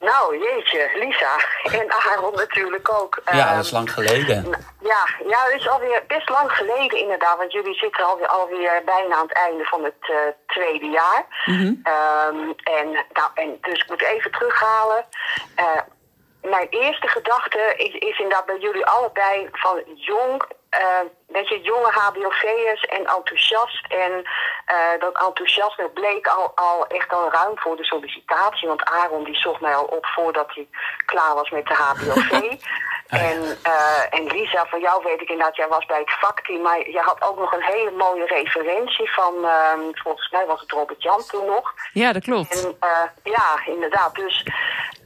Nou, 0.00 0.38
jeetje, 0.38 0.90
Lisa. 0.94 1.36
En 1.80 1.92
Aaron 1.92 2.34
natuurlijk 2.34 2.90
ook. 3.00 3.20
Ja, 3.32 3.54
dat 3.54 3.64
is 3.64 3.70
lang 3.70 3.92
geleden. 3.92 4.50
Ja, 4.80 5.06
ja, 5.26 5.44
dat 5.44 5.54
is 5.54 5.68
alweer 5.68 6.02
best 6.06 6.28
lang 6.28 6.52
geleden 6.52 6.98
inderdaad. 6.98 7.36
Want 7.36 7.52
jullie 7.52 7.74
zitten 7.74 8.04
alweer, 8.04 8.26
alweer 8.26 8.82
bijna 8.84 9.14
aan 9.14 9.26
het 9.26 9.36
einde 9.36 9.64
van 9.64 9.84
het 9.84 10.08
uh, 10.10 10.16
tweede 10.46 10.86
jaar. 10.86 11.26
Mm 11.44 11.56
-hmm. 11.56 11.82
um, 12.38 12.54
en, 12.62 12.92
nou, 12.92 13.30
en 13.34 13.58
dus 13.60 13.80
ik 13.82 13.88
moet 13.88 14.02
even 14.02 14.30
terughalen. 14.30 15.04
Uh, 15.58 15.80
mijn 16.42 16.66
eerste 16.70 17.08
gedachte 17.08 17.74
is, 17.76 17.94
is 17.94 18.18
inderdaad 18.18 18.46
bij 18.46 18.58
jullie 18.58 18.86
allebei 18.86 19.48
van 19.52 19.82
jong 19.94 20.42
uh, 20.70 21.08
weet 21.32 21.48
je, 21.48 21.60
jonge 21.60 21.90
HBOV'ers 21.90 22.84
en 22.84 23.06
enthousiast. 23.06 23.86
En 23.88 24.12
uh, 24.12 25.00
dat 25.00 25.22
enthousiasme 25.26 25.88
bleek 25.88 26.26
al, 26.26 26.52
al 26.54 26.86
echt 26.86 27.12
al 27.12 27.30
ruim 27.30 27.58
voor 27.58 27.76
de 27.76 27.84
sollicitatie. 27.84 28.68
Want 28.68 28.84
Aaron 28.84 29.24
die 29.24 29.36
zocht 29.36 29.60
mij 29.60 29.74
al 29.74 29.84
op 29.84 30.06
voordat 30.06 30.54
hij 30.54 30.68
klaar 31.04 31.34
was 31.34 31.50
met 31.50 31.66
de 31.66 31.74
HBOV. 31.74 32.30
en, 33.28 33.40
uh, 33.66 34.04
en 34.10 34.26
Lisa, 34.26 34.66
van 34.66 34.80
jou 34.80 35.02
weet 35.04 35.20
ik 35.20 35.28
inderdaad, 35.28 35.56
jij 35.56 35.68
was 35.68 35.86
bij 35.86 35.98
het 35.98 36.12
vakteam. 36.20 36.62
Maar 36.62 36.90
je 36.90 37.00
had 37.00 37.22
ook 37.22 37.38
nog 37.38 37.52
een 37.52 37.62
hele 37.62 37.90
mooie 37.90 38.26
referentie 38.26 39.12
van, 39.12 39.44
ehm, 39.44 39.80
volgens 39.92 40.30
mij 40.30 40.46
was 40.46 40.60
het 40.60 40.72
Robert 40.72 41.02
Jan 41.02 41.22
toen 41.26 41.46
nog. 41.46 41.74
Ja, 41.92 42.12
dat 42.12 42.22
klopt. 42.22 42.64
En, 42.64 42.76
ja, 43.22 43.60
inderdaad. 43.66 44.14
Dus 44.14 44.44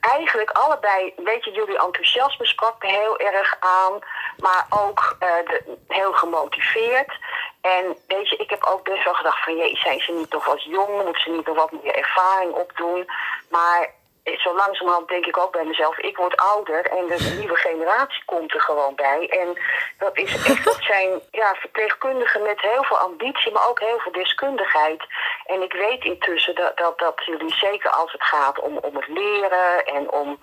eigenlijk 0.01 0.51
allebei, 0.51 1.15
weet 1.17 1.45
je, 1.45 1.51
jullie 1.51 1.79
enthousiasme 1.79 2.47
sprak 2.47 2.83
heel 2.83 3.19
erg 3.19 3.57
aan. 3.61 3.99
Maar 4.37 4.67
ook 4.71 5.17
de, 5.19 5.77
heel 5.89 6.13
gemotiveerd. 6.15 7.19
En 7.61 7.97
weet 8.07 8.29
je, 8.29 8.37
ik 8.37 8.51
heb 8.51 8.65
ook 8.65 8.85
best 8.85 9.05
wel 9.05 9.15
gedacht 9.15 9.45
van... 9.45 9.57
jee, 9.57 9.77
zijn 9.77 10.01
ze 10.01 10.13
niet 10.13 10.33
nog 10.33 10.47
wat 10.47 10.63
jong? 10.63 11.03
Moeten 11.05 11.23
ze 11.23 11.31
niet 11.31 11.47
nog 11.47 11.57
wat 11.57 11.73
meer 11.73 11.95
ervaring 11.95 12.53
opdoen? 12.53 13.11
Maar 13.51 13.93
zo 14.25 14.55
langzamerhand 14.55 15.09
denk 15.09 15.27
ik 15.27 15.39
ook 15.39 15.53
bij 15.53 15.65
mezelf, 15.65 15.99
ik 15.99 16.17
word 16.17 16.37
ouder 16.37 16.87
en 16.87 17.07
de 17.07 17.35
nieuwe 17.39 17.57
generatie 17.57 18.23
komt 18.25 18.55
er 18.55 18.61
gewoon 18.61 18.95
bij. 18.95 19.29
En 19.29 19.59
dat 19.99 20.17
is 20.19 20.35
echt, 20.35 20.65
dat 20.71 20.79
zijn 20.81 21.21
ja, 21.31 21.55
verpleegkundigen 21.55 22.43
met 22.43 22.61
heel 22.61 22.85
veel 22.85 22.99
ambitie, 22.99 23.53
maar 23.53 23.69
ook 23.69 23.81
heel 23.81 23.99
veel 23.99 24.13
deskundigheid. 24.13 25.03
En 25.47 25.63
ik 25.63 25.73
weet 25.73 26.05
intussen 26.05 26.55
dat, 26.55 26.77
dat, 26.77 26.99
dat 26.99 27.25
jullie 27.25 27.55
zeker 27.55 27.91
als 27.91 28.13
het 28.13 28.23
gaat 28.23 28.61
om, 28.61 28.77
om 28.77 28.97
het 28.97 29.09
leren 29.09 29.85
en 29.85 30.11
om 30.11 30.39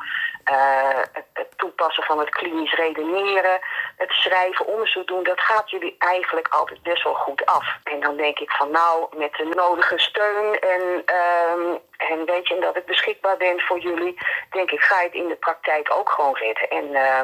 uh, 0.52 1.02
het, 1.34 1.48
toepassen 1.56 2.04
van 2.04 2.20
het 2.20 2.30
klinisch 2.30 2.74
redeneren, 2.74 3.60
het 3.98 4.12
schrijven, 4.12 4.66
onderzoek 4.66 5.08
doen, 5.08 5.24
dat 5.24 5.42
gaat 5.42 5.70
jullie 5.70 5.96
eigenlijk 5.98 6.48
altijd 6.48 6.82
best 6.84 7.04
wel 7.04 7.14
goed 7.14 7.46
af. 7.46 7.78
En 7.84 8.00
dan 8.00 8.18
denk 8.18 8.40
ik 8.40 8.52
van 8.52 8.72
nou, 8.72 9.18
met 9.18 9.34
de 9.34 9.46
nodige 9.56 10.00
steun 10.00 10.60
en, 10.60 11.04
um, 11.52 11.80
en 11.98 12.26
weet 12.26 12.48
je, 12.48 12.60
dat 12.60 12.78
ik 12.78 12.86
beschikbaar 12.86 13.38
ben 13.38 13.60
voor 13.60 13.80
jullie, 13.80 14.18
denk 14.52 14.72
ik, 14.72 14.82
ga 14.82 15.00
je 15.00 15.06
het 15.06 15.14
in 15.14 15.28
de 15.28 15.36
praktijk 15.36 15.94
ook 15.94 16.10
gewoon 16.10 16.36
redden. 16.36 16.70
En 16.70 16.86
uh, 16.86 17.20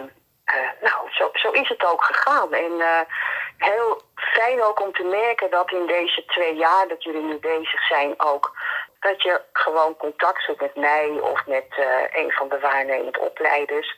uh, 0.56 0.70
nou, 0.82 1.12
zo, 1.12 1.30
zo 1.34 1.52
is 1.52 1.70
het 1.70 1.86
ook 1.86 2.04
gegaan. 2.04 2.54
En 2.54 2.72
uh, 2.72 3.00
heel 3.58 4.02
fijn 4.16 4.64
ook 4.64 4.82
om 4.82 4.94
te 4.94 5.04
merken 5.04 5.50
dat 5.50 5.72
in 5.72 5.88
deze 5.88 6.26
twee 6.26 6.56
jaar 6.56 6.88
dat 6.88 7.04
jullie 7.04 7.22
nu 7.22 7.38
bezig 7.38 7.88
zijn 7.88 8.14
ook 8.18 8.56
dat 9.00 9.22
je 9.22 9.42
gewoon 9.54 9.98
contact 9.98 10.44
zoekt 10.44 10.62
met 10.62 10.76
mij 10.76 11.10
of 11.22 11.46
met 11.46 11.66
uh, 11.80 12.22
een 12.22 12.32
van 12.32 12.50
de 12.50 12.60
waarnemend 12.60 13.18
opleiders. 13.18 13.96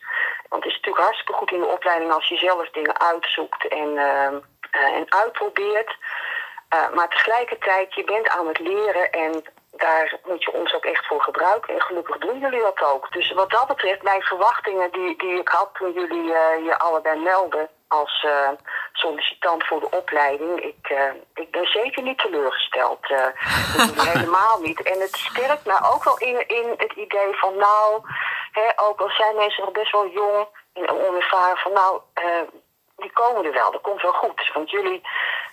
Want 0.50 0.64
het 0.64 0.72
is 0.72 0.78
natuurlijk 0.78 1.06
hartstikke 1.06 1.34
goed 1.34 1.52
in 1.52 1.60
de 1.60 1.66
opleiding 1.66 2.12
als 2.12 2.28
je 2.28 2.38
zelf 2.38 2.70
dingen 2.70 3.00
uitzoekt 3.00 3.68
en, 3.68 3.90
uh, 3.90 4.32
uh, 4.72 4.96
en 4.98 5.06
uitprobeert. 5.12 5.98
maar 6.94 7.10
tegelijkertijd, 7.10 7.94
je 7.94 8.04
bent 8.04 8.30
aan 8.30 8.48
het 8.48 8.60
leren 8.60 9.12
en 9.12 9.44
daar 9.72 10.20
moet 10.24 10.44
je 10.44 10.54
ons 10.54 10.74
ook 10.74 10.86
echt 10.86 11.06
voor 11.06 11.22
gebruiken. 11.22 11.74
En 11.74 11.82
gelukkig 11.82 12.18
doen 12.18 12.40
jullie 12.40 12.62
dat 12.62 12.82
ook. 12.82 13.12
Dus 13.12 13.32
wat 13.32 13.50
dat 13.50 13.68
betreft, 13.68 14.04
mijn 14.04 14.22
verwachtingen 14.22 14.92
die, 14.92 15.18
die 15.18 15.40
ik 15.40 15.48
had 15.50 15.70
toen 15.74 15.92
jullie 15.94 16.24
je 16.64 16.76
allebei 16.78 17.20
melden 17.20 17.70
als 17.90 18.24
uh, 18.24 18.50
sollicitant 18.94 19.68
voor 19.68 19.80
de 19.80 19.90
opleiding. 19.92 20.60
Ik, 20.60 20.90
uh, 20.90 21.12
ik 21.34 21.52
ben 21.52 21.68
zeker 21.68 22.04
niet 22.04 22.18
teleurgesteld. 22.18 23.00
Uh, 23.80 24.14
helemaal 24.14 24.60
niet. 24.62 24.82
En 24.82 25.00
het 25.00 25.16
sterkt 25.16 25.66
me 25.66 25.80
ook 25.94 26.04
wel 26.04 26.18
in, 26.18 26.48
in 26.48 26.74
het 26.78 26.92
idee 26.92 27.36
van 27.36 27.56
nou, 27.58 28.02
hè, 28.52 28.72
ook 28.76 29.00
al 29.00 29.10
zijn 29.10 29.36
mensen 29.36 29.64
nog 29.64 29.74
best 29.74 29.92
wel 29.92 30.08
jong 30.08 30.48
en 30.74 30.90
onervaren, 30.90 31.58
van 31.58 31.74
nou, 31.74 32.02
die 32.96 33.12
komen 33.14 33.46
er 33.46 33.54
wel, 33.54 33.72
dat 33.72 33.82
komt 33.82 34.02
wel 34.02 34.14
goed. 34.14 34.52
Want 34.54 34.70
jullie 34.70 35.02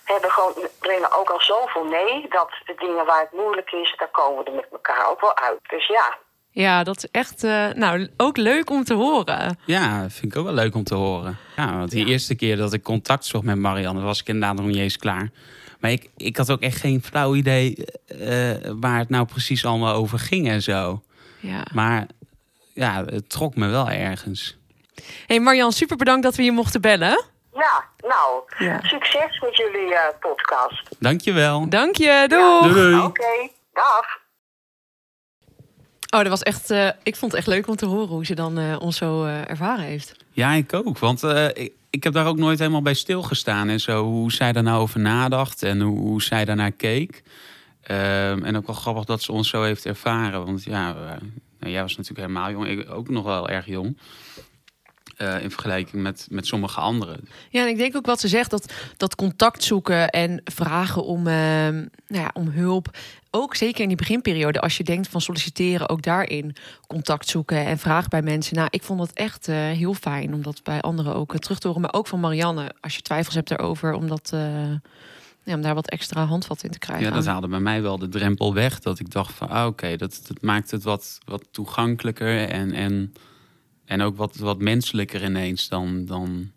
hebben 0.05 0.31
gewoon, 0.31 0.55
brengen 0.81 1.13
ook 1.13 1.31
al 1.31 1.41
zoveel 1.41 1.85
mee 1.85 2.29
dat 2.29 2.51
de 2.65 2.75
dingen 2.75 3.07
waar 3.07 3.21
het 3.21 3.33
moeilijk 3.33 3.73
is, 3.73 3.95
daar 3.97 4.11
komen 4.11 4.45
we 4.45 4.51
er 4.51 4.57
met 4.57 4.69
elkaar 4.73 5.11
ook 5.11 5.21
wel 5.21 5.37
uit. 5.37 5.61
Dus 5.69 5.87
ja, 5.87 6.19
ja, 6.57 6.83
dat 6.83 6.97
is 6.97 7.09
echt 7.11 7.45
uh, 7.45 7.69
nou, 7.73 8.09
ook 8.17 8.37
leuk 8.37 8.71
om 8.71 8.85
te 8.85 8.95
horen. 8.95 9.59
Ja, 9.65 10.11
vind 10.11 10.33
ik 10.33 10.39
ook 10.39 10.45
wel 10.45 10.55
leuk 10.55 10.75
om 10.75 10.85
te 10.85 10.95
horen. 10.95 11.39
Ja, 11.57 11.77
want 11.79 11.91
die 11.91 12.07
eerste 12.07 12.35
keer 12.35 12.57
dat 12.57 12.73
ik 12.73 12.83
contact 12.83 13.25
zocht 13.25 13.45
met 13.45 13.57
Marianne, 13.57 14.01
was 14.01 14.21
ik 14.21 14.27
inderdaad 14.27 14.57
nog 14.57 14.67
niet 14.67 14.77
eens 14.77 14.97
klaar. 14.97 15.31
Maar 15.81 15.91
ik, 15.91 16.11
ik 16.17 16.37
had 16.37 16.51
ook 16.51 16.61
echt 16.61 16.81
geen 16.81 17.03
flauw 17.03 17.35
idee 17.35 17.77
uh, 18.09 18.71
waar 18.81 18.99
het 18.99 19.09
nou 19.09 19.27
precies 19.27 19.65
allemaal 19.65 19.95
over 19.95 20.19
ging 20.19 20.49
en 20.49 20.63
zo. 20.63 21.03
Ja. 21.41 21.67
Maar 21.73 22.07
ja, 22.73 23.05
het 23.05 23.31
trok 23.31 23.55
me 23.55 23.69
wel 23.69 23.91
ergens. 23.91 24.57
hey 25.27 25.41
Marian, 25.41 25.73
super 25.73 25.97
bedankt 25.97 26.23
dat 26.23 26.35
we 26.35 26.43
je 26.43 26.53
mochten 26.53 26.81
bellen. 26.81 27.25
Ja, 27.55 27.85
nou, 27.99 28.43
ja. 28.59 28.81
succes 28.83 29.41
met 29.41 29.57
jullie 29.57 29.91
uh, 29.91 30.01
podcast. 30.21 30.97
Dankjewel. 30.99 31.69
Dank 31.69 31.97
je, 31.97 32.25
doei. 32.29 32.95
Oké, 32.95 33.05
okay, 33.05 33.53
dag. 33.73 34.25
Oh, 36.17 36.23
dat 36.23 36.31
was 36.31 36.43
echt. 36.43 36.71
Uh, 36.71 36.89
ik 37.03 37.17
vond 37.17 37.33
het 37.33 37.41
echt 37.41 37.51
leuk 37.51 37.69
om 37.69 37.77
te 37.77 37.87
horen 37.87 38.09
hoe 38.09 38.27
ze 38.27 38.35
dan 38.35 38.59
uh, 38.59 38.77
ons 38.79 38.97
zo 38.97 39.25
uh, 39.25 39.51
ervaren 39.51 39.85
heeft. 39.85 40.17
Ja, 40.33 40.53
ik 40.53 40.73
ook. 40.73 40.99
Want 40.99 41.23
ik, 41.23 41.73
ik, 41.91 42.05
heb 42.05 42.13
daar 42.13 42.27
ook 42.27 42.37
nooit 42.37 42.59
helemaal 42.59 42.83
bij 42.83 42.95
stilgestaan 42.95 43.69
en 43.69 43.81
zo. 43.81 44.05
Hoe 44.05 44.33
zij 44.33 44.53
daar 44.53 44.63
nou 44.63 44.81
over 44.81 45.01
nadacht 45.01 45.63
en 45.63 45.81
hoe, 45.81 45.99
hoe 45.99 46.23
zij 46.23 46.45
daarnaar 46.45 46.73
keek. 46.73 47.23
Ehm, 47.83 48.45
en 48.45 48.57
ook 48.57 48.67
wel 48.67 48.77
grappig 48.77 49.05
dat 49.05 49.23
ze 49.23 49.33
ons 49.33 49.49
zo 49.49 49.63
heeft 49.63 49.87
ervaren. 49.87 50.45
Want 50.45 50.65
ja, 50.65 50.93
nou, 51.61 51.73
jij 51.73 51.83
was 51.83 51.97
natuurlijk 51.97 52.29
helemaal 52.29 52.51
jong. 52.51 52.67
Ik 52.67 52.91
ook 52.91 53.09
nog 53.09 53.25
wel 53.25 53.49
erg 53.49 53.67
jong. 53.67 53.97
Uh, 55.23 55.43
in 55.43 55.51
vergelijking 55.51 56.03
met, 56.03 56.27
met 56.31 56.47
sommige 56.47 56.81
anderen. 56.81 57.29
Ja, 57.51 57.63
en 57.63 57.69
ik 57.69 57.77
denk 57.77 57.97
ook 57.97 58.07
wat 58.07 58.21
ze 58.21 58.29
zegt, 58.29 58.51
dat, 58.51 58.73
dat 58.97 59.15
contact 59.15 59.65
zoeken 59.65 60.09
en 60.09 60.41
vragen 60.45 61.05
om, 61.05 61.19
uh, 61.19 61.35
nou 61.35 61.89
ja, 62.07 62.31
om 62.35 62.49
hulp. 62.49 62.99
Ook 63.31 63.55
zeker 63.55 63.83
in 63.83 63.89
die 63.89 63.97
beginperiode, 63.97 64.61
als 64.61 64.77
je 64.77 64.85
denkt 64.85 65.09
van 65.09 65.21
solliciteren, 65.21 65.89
ook 65.89 66.03
daarin 66.03 66.57
contact 66.87 67.29
zoeken 67.29 67.67
en 67.67 67.79
vragen 67.79 68.11
bij 68.11 68.23
mensen. 68.23 68.57
Nou, 68.57 68.69
ik 68.71 68.83
vond 68.83 68.99
dat 68.99 69.11
echt 69.13 69.49
uh, 69.49 69.57
heel 69.57 69.95
fijn 69.95 70.35
om 70.35 70.43
dat 70.43 70.63
bij 70.63 70.81
anderen 70.81 71.15
ook 71.15 71.39
terug 71.39 71.59
te 71.59 71.67
horen. 71.67 71.83
Maar 71.83 71.95
ook 71.95 72.07
van 72.07 72.21
Marianne, 72.21 72.75
als 72.81 72.97
je 72.97 73.03
twijfels 73.03 73.35
hebt 73.35 73.51
erover, 73.51 73.93
om, 73.93 74.09
dat, 74.09 74.33
ja, 75.43 75.55
om 75.55 75.63
daar 75.63 75.75
wat 75.75 75.91
extra 75.91 76.25
handvat 76.25 76.63
in 76.63 76.71
te 76.71 76.79
krijgen. 76.79 77.07
Ja, 77.07 77.15
dat 77.15 77.27
haalde 77.27 77.49
bij 77.49 77.61
mij 77.61 77.83
wel 77.83 77.99
de 77.99 78.09
drempel 78.09 78.55
weg. 78.55 78.81
Dat 78.81 78.99
ik 78.99 79.11
dacht 79.11 79.35
van, 79.35 79.49
ah, 79.49 79.67
oké, 79.67 79.97
dat, 79.97 80.21
dat 80.27 80.43
maakt 80.43 80.71
het 80.71 80.83
wat, 80.83 81.19
wat 81.25 81.45
toegankelijker 81.51 82.49
en... 82.49 82.73
en 82.73 83.13
en 83.87 84.03
ook 84.03 84.17
wat, 84.17 84.37
wat 84.37 84.59
menselijker 84.59 85.25
ineens 85.25 85.69
dan, 85.69 86.05
dan, 86.05 86.51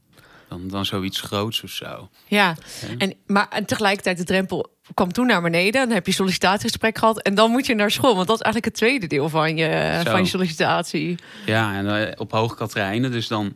dan, 0.49 0.67
dan 0.67 0.85
zoiets 0.85 1.21
groots 1.21 1.63
of 1.63 1.69
zo. 1.69 2.09
Ja, 2.27 2.55
en, 2.97 3.13
maar 3.25 3.47
en 3.49 3.65
tegelijkertijd 3.65 4.17
de 4.17 4.23
drempel 4.23 4.77
kwam 4.93 5.11
toen 5.11 5.27
naar 5.27 5.41
beneden. 5.41 5.81
Dan 5.87 5.95
heb 5.95 6.05
je 6.05 6.11
sollicitatiegesprek 6.11 6.97
gehad 6.97 7.21
en 7.21 7.35
dan 7.35 7.51
moet 7.51 7.65
je 7.65 7.75
naar 7.75 7.91
school. 7.91 8.15
Want 8.15 8.27
dat 8.27 8.37
is 8.37 8.43
eigenlijk 8.43 8.65
het 8.65 8.83
tweede 8.85 9.07
deel 9.07 9.29
van 9.29 9.57
je, 9.57 10.01
van 10.05 10.19
je 10.19 10.27
sollicitatie. 10.27 11.17
Ja, 11.45 11.75
en 11.75 11.85
uh, 11.85 12.11
op 12.15 12.31
Hoogkaterijnen. 12.31 13.11
Dus 13.11 13.27
dan 13.27 13.53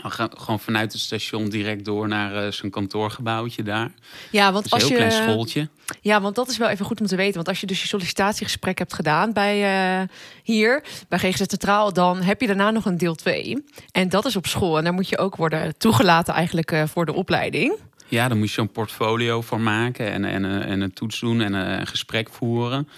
gewoon 0.00 0.60
vanuit 0.60 0.92
het 0.92 1.00
station 1.00 1.48
direct 1.48 1.84
door 1.84 2.08
naar 2.08 2.44
uh, 2.44 2.52
zijn 2.52 2.70
kantoorgebouwtje 2.70 3.62
daar. 3.62 3.92
Ja, 4.30 4.52
want 4.52 4.64
dus 4.64 4.72
als 4.72 4.82
een 4.82 4.88
heel 4.88 4.98
je 4.98 5.06
klein 5.06 5.22
schooltje. 5.22 5.68
Ja, 6.00 6.20
want 6.20 6.34
dat 6.34 6.48
is 6.48 6.56
wel 6.56 6.68
even 6.68 6.84
goed 6.84 7.00
om 7.00 7.06
te 7.06 7.16
weten. 7.16 7.34
Want 7.34 7.48
als 7.48 7.60
je 7.60 7.66
dus 7.66 7.80
je 7.80 7.86
sollicitatiegesprek 7.86 8.78
hebt 8.78 8.94
gedaan 8.94 9.32
bij 9.32 10.00
uh, 10.00 10.08
hier, 10.42 10.84
bij 11.08 11.18
GGZ 11.18 11.42
Centraal, 11.46 11.92
dan 11.92 12.22
heb 12.22 12.40
je 12.40 12.46
daarna 12.46 12.70
nog 12.70 12.84
een 12.84 12.98
deel 12.98 13.14
2. 13.14 13.64
En 13.90 14.08
dat 14.08 14.24
is 14.24 14.36
op 14.36 14.46
school. 14.46 14.78
En 14.78 14.84
daar 14.84 14.92
moet 14.92 15.08
je 15.08 15.18
ook 15.18 15.36
worden 15.36 15.78
toegelaten 15.78 16.34
eigenlijk 16.34 16.72
uh, 16.72 16.82
voor 16.86 17.06
de 17.06 17.12
opleiding. 17.12 17.76
Ja, 18.08 18.28
dan 18.28 18.38
moet 18.38 18.48
je 18.48 18.54
zo'n 18.54 18.70
portfolio 18.70 19.40
voor 19.40 19.60
maken 19.60 20.12
en, 20.12 20.24
en, 20.24 20.44
en 20.44 20.80
een 20.80 20.92
toets 20.92 21.20
doen 21.20 21.40
en 21.40 21.52
een 21.52 21.86
gesprek 21.86 22.28
voeren. 22.30 22.88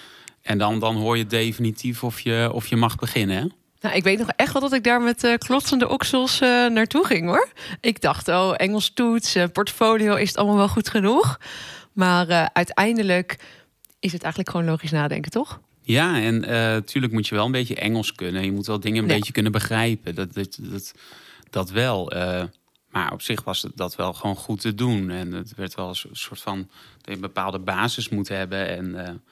En 0.42 0.58
dan, 0.58 0.78
dan 0.78 0.96
hoor 0.96 1.16
je 1.16 1.26
definitief 1.26 2.04
of 2.04 2.20
je, 2.20 2.50
of 2.52 2.66
je 2.66 2.76
mag 2.76 2.96
beginnen. 2.96 3.36
Hè? 3.36 3.46
Nou, 3.84 3.96
ik 3.96 4.02
weet 4.02 4.18
nog 4.18 4.28
echt 4.36 4.52
wel 4.52 4.62
dat 4.62 4.72
ik 4.72 4.84
daar 4.84 5.02
met 5.02 5.24
uh, 5.24 5.34
klotsende 5.34 5.88
oksels 5.88 6.40
uh, 6.40 6.48
naartoe 6.66 7.06
ging 7.06 7.26
hoor. 7.26 7.48
Ik 7.80 8.00
dacht, 8.00 8.28
oh, 8.28 8.54
Engels 8.56 8.90
toets, 8.90 9.36
uh, 9.36 9.44
portfolio, 9.52 10.14
is 10.14 10.28
het 10.28 10.36
allemaal 10.36 10.56
wel 10.56 10.68
goed 10.68 10.88
genoeg? 10.88 11.38
Maar 11.92 12.50
uiteindelijk 12.52 13.38
is 14.00 14.12
het 14.12 14.22
eigenlijk 14.22 14.50
gewoon 14.50 14.66
logisch 14.66 14.90
nadenken, 14.90 15.30
toch? 15.30 15.60
Ja, 15.82 16.20
en 16.20 16.40
natuurlijk 16.40 17.12
moet 17.12 17.26
je 17.26 17.34
wel 17.34 17.44
een 17.44 17.52
beetje 17.52 17.74
Engels 17.74 18.12
kunnen. 18.12 18.44
Je 18.44 18.52
moet 18.52 18.66
wel 18.66 18.80
dingen 18.80 19.02
een 19.02 19.08
beetje 19.08 19.32
kunnen 19.32 19.52
begrijpen. 19.52 20.14
Dat, 20.14 20.34
dat, 20.34 20.58
dat, 20.60 20.94
dat 21.50 21.70
wel. 21.70 22.12
maar 22.90 23.12
op 23.12 23.22
zich 23.22 23.44
was 23.44 23.62
het 23.62 23.72
dat 23.76 23.96
wel 23.96 24.12
gewoon 24.12 24.36
goed 24.36 24.60
te 24.60 24.74
doen. 24.74 25.10
En 25.10 25.32
het 25.32 25.54
werd 25.54 25.74
wel 25.74 25.88
een 25.88 26.08
soort 26.12 26.40
van 26.40 26.58
dat 26.96 27.04
je 27.04 27.12
een 27.12 27.20
bepaalde 27.20 27.58
basis 27.58 28.08
moet 28.08 28.28
hebben. 28.28 28.68
En 28.68 29.22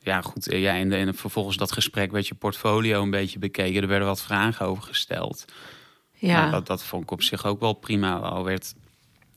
ja, 0.00 0.20
goed. 0.20 0.48
Eh, 0.48 0.60
ja, 0.60 0.74
en, 0.74 0.92
en 0.92 1.14
vervolgens 1.14 1.56
dat 1.56 1.72
gesprek 1.72 2.12
werd 2.12 2.26
je 2.26 2.34
portfolio 2.34 3.02
een 3.02 3.10
beetje 3.10 3.38
bekeken. 3.38 3.82
Er 3.82 3.88
werden 3.88 4.08
wat 4.08 4.22
vragen 4.22 4.66
over 4.66 4.82
gesteld. 4.82 5.44
Ja. 6.14 6.40
Nou, 6.40 6.50
dat, 6.50 6.66
dat 6.66 6.82
vond 6.82 7.02
ik 7.02 7.10
op 7.10 7.22
zich 7.22 7.46
ook 7.46 7.60
wel 7.60 7.72
prima. 7.72 8.16
Al 8.16 8.44
werd, 8.44 8.74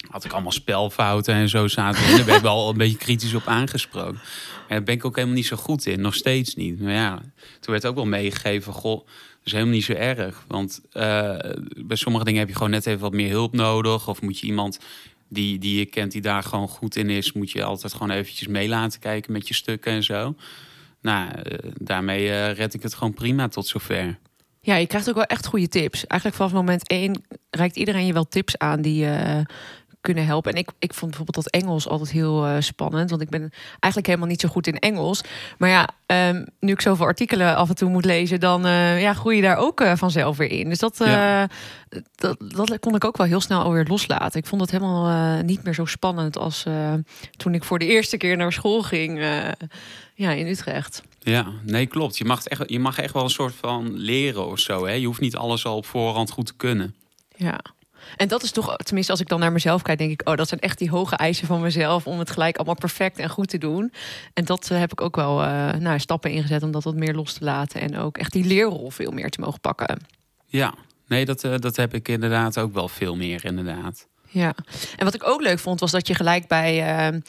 had 0.09 0.25
ik 0.25 0.31
allemaal 0.31 0.51
spelfouten 0.51 1.33
en 1.33 1.49
zo 1.49 1.67
zaten. 1.67 2.03
En 2.05 2.15
daar 2.15 2.25
ben 2.25 2.35
ik 2.35 2.41
wel 2.41 2.69
een 2.69 2.77
beetje 2.77 2.97
kritisch 2.97 3.33
op 3.33 3.47
aangesproken. 3.47 4.13
Maar 4.13 4.67
daar 4.67 4.83
ben 4.83 4.95
ik 4.95 5.05
ook 5.05 5.15
helemaal 5.15 5.35
niet 5.35 5.45
zo 5.45 5.57
goed 5.57 5.85
in. 5.85 6.01
Nog 6.01 6.15
steeds 6.15 6.55
niet. 6.55 6.81
Maar 6.81 6.93
ja, 6.93 7.21
toen 7.59 7.73
werd 7.73 7.85
ook 7.85 7.95
wel 7.95 8.05
meegegeven. 8.05 8.73
Goh, 8.73 9.05
dat 9.05 9.09
is 9.43 9.51
helemaal 9.51 9.73
niet 9.73 9.83
zo 9.83 9.93
erg. 9.93 10.43
Want 10.47 10.81
uh, 10.93 11.35
bij 11.77 11.97
sommige 11.97 12.25
dingen 12.25 12.39
heb 12.39 12.49
je 12.49 12.55
gewoon 12.55 12.71
net 12.71 12.85
even 12.85 13.01
wat 13.01 13.13
meer 13.13 13.29
hulp 13.29 13.53
nodig. 13.53 14.07
Of 14.07 14.21
moet 14.21 14.39
je 14.39 14.47
iemand 14.47 14.79
die, 15.31 15.59
die 15.59 15.79
je 15.79 15.85
kent 15.85 16.11
die 16.11 16.21
daar 16.21 16.43
gewoon 16.43 16.67
goed 16.67 16.95
in 16.95 17.09
is, 17.09 17.33
moet 17.33 17.51
je 17.51 17.63
altijd 17.63 17.93
gewoon 17.93 18.09
eventjes 18.09 18.47
mee 18.47 18.67
laten 18.67 18.99
kijken 18.99 19.31
met 19.31 19.47
je 19.47 19.53
stukken 19.53 19.91
en 19.91 20.03
zo. 20.03 20.35
Nou, 21.01 21.31
eh, 21.31 21.71
daarmee 21.77 22.25
uh, 22.27 22.53
red 22.53 22.73
ik 22.73 22.83
het 22.83 22.93
gewoon 22.93 23.13
prima 23.13 23.47
tot 23.47 23.67
zover. 23.67 24.19
Ja, 24.59 24.75
je 24.75 24.87
krijgt 24.87 25.09
ook 25.09 25.15
wel 25.15 25.23
echt 25.23 25.45
goede 25.45 25.67
tips. 25.67 26.07
Eigenlijk 26.07 26.41
vanaf 26.41 26.53
moment 26.53 26.87
één 26.87 27.23
reikt 27.49 27.75
iedereen 27.75 28.05
je 28.05 28.13
wel 28.13 28.27
tips 28.27 28.57
aan 28.57 28.81
die, 28.81 29.05
uh, 29.05 29.39
kunnen 30.01 30.25
helpen. 30.25 30.51
En 30.51 30.57
ik, 30.57 30.69
ik 30.79 30.93
vond 30.93 31.11
bijvoorbeeld 31.11 31.45
dat 31.45 31.61
Engels 31.61 31.87
altijd 31.87 32.11
heel 32.11 32.47
uh, 32.47 32.55
spannend. 32.59 33.09
Want 33.09 33.21
ik 33.21 33.29
ben 33.29 33.51
eigenlijk 33.69 34.05
helemaal 34.05 34.27
niet 34.27 34.41
zo 34.41 34.49
goed 34.49 34.67
in 34.67 34.79
Engels. 34.79 35.21
Maar 35.57 35.69
ja, 35.69 35.89
um, 36.29 36.45
nu 36.59 36.71
ik 36.71 36.81
zoveel 36.81 37.05
artikelen 37.05 37.55
af 37.55 37.69
en 37.69 37.75
toe 37.75 37.89
moet 37.89 38.05
lezen, 38.05 38.39
dan 38.39 38.65
uh, 38.65 39.01
ja, 39.01 39.13
groei 39.13 39.35
je 39.35 39.41
daar 39.41 39.57
ook 39.57 39.81
uh, 39.81 39.91
vanzelf 39.95 40.37
weer 40.37 40.51
in. 40.51 40.69
Dus 40.69 40.79
dat, 40.79 40.97
ja. 40.97 41.49
dat, 42.15 42.37
dat 42.37 42.79
kon 42.79 42.95
ik 42.95 43.05
ook 43.05 43.17
wel 43.17 43.27
heel 43.27 43.41
snel 43.41 43.61
alweer 43.61 43.85
loslaten. 43.87 44.39
Ik 44.39 44.45
vond 44.45 44.61
het 44.61 44.71
helemaal 44.71 45.41
niet 45.43 45.63
meer 45.63 45.73
zo 45.73 45.85
spannend 45.85 46.37
als 46.37 46.65
toen 47.37 47.53
ik 47.53 47.63
voor 47.63 47.79
de 47.79 47.85
eerste 47.85 48.17
keer 48.17 48.37
naar 48.37 48.53
school 48.53 48.81
ging 48.81 49.19
ja, 50.15 50.31
in 50.31 50.47
Utrecht. 50.47 51.01
Ja, 51.19 51.45
nee, 51.63 51.85
klopt. 51.85 52.17
Je 52.17 52.25
mag, 52.25 52.45
echt, 52.45 52.69
je 52.69 52.79
mag 52.79 52.99
echt 52.99 53.13
wel 53.13 53.23
een 53.23 53.29
soort 53.29 53.53
van 53.53 53.97
leren 53.97 54.47
of 54.47 54.59
zo. 54.59 54.85
Hè? 54.85 54.93
Je 54.93 55.05
hoeft 55.05 55.19
niet 55.19 55.35
alles 55.35 55.65
al 55.65 55.75
op 55.75 55.85
voorhand 55.85 56.31
goed 56.31 56.45
te 56.45 56.55
kunnen. 56.55 56.95
Ja. 57.35 57.59
En 58.15 58.27
dat 58.27 58.43
is 58.43 58.51
toch, 58.51 58.75
tenminste 58.75 59.11
als 59.11 59.21
ik 59.21 59.27
dan 59.27 59.39
naar 59.39 59.51
mezelf 59.51 59.81
kijk, 59.81 59.97
denk 59.97 60.11
ik, 60.11 60.29
oh, 60.29 60.35
dat 60.35 60.47
zijn 60.47 60.59
echt 60.59 60.77
die 60.77 60.89
hoge 60.89 61.15
eisen 61.15 61.47
van 61.47 61.61
mezelf 61.61 62.07
om 62.07 62.19
het 62.19 62.31
gelijk 62.31 62.55
allemaal 62.55 62.75
perfect 62.75 63.17
en 63.17 63.29
goed 63.29 63.49
te 63.49 63.57
doen. 63.57 63.93
En 64.33 64.45
dat 64.45 64.69
uh, 64.71 64.79
heb 64.79 64.91
ik 64.91 65.01
ook 65.01 65.15
wel 65.15 65.43
uh, 65.43 65.73
nou, 65.73 65.99
stappen 65.99 66.31
ingezet 66.31 66.63
om 66.63 66.71
dat 66.71 66.83
wat 66.83 66.95
meer 66.95 67.13
los 67.13 67.33
te 67.33 67.43
laten 67.43 67.81
en 67.81 67.97
ook 67.97 68.17
echt 68.17 68.31
die 68.31 68.45
leerrol 68.45 68.89
veel 68.89 69.11
meer 69.11 69.29
te 69.29 69.41
mogen 69.41 69.59
pakken. 69.59 69.99
Ja, 70.45 70.73
nee, 71.07 71.25
dat, 71.25 71.43
uh, 71.43 71.55
dat 71.57 71.75
heb 71.75 71.93
ik 71.93 72.07
inderdaad 72.07 72.59
ook 72.59 72.73
wel 72.73 72.87
veel 72.87 73.15
meer, 73.15 73.45
inderdaad. 73.45 74.07
Ja, 74.33 74.53
en 74.97 75.05
wat 75.05 75.13
ik 75.13 75.27
ook 75.27 75.41
leuk 75.41 75.59
vond, 75.59 75.79
was 75.79 75.91
dat 75.91 76.07
je 76.07 76.15
gelijk 76.15 76.47
bij, 76.47 77.11
uh, 77.11 77.19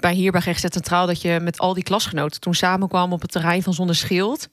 bij 0.00 0.14
hier 0.14 0.32
bij 0.32 0.40
GGZ 0.40 0.60
Centraal, 0.60 1.06
dat 1.06 1.22
je 1.22 1.40
met 1.42 1.58
al 1.58 1.74
die 1.74 1.82
klasgenoten 1.82 2.40
toen 2.40 2.54
samenkwam 2.54 3.12
op 3.12 3.20
het 3.20 3.32
terrein 3.32 3.62
van 3.62 3.74
Zonder 3.74 3.96
Schild 3.96 4.48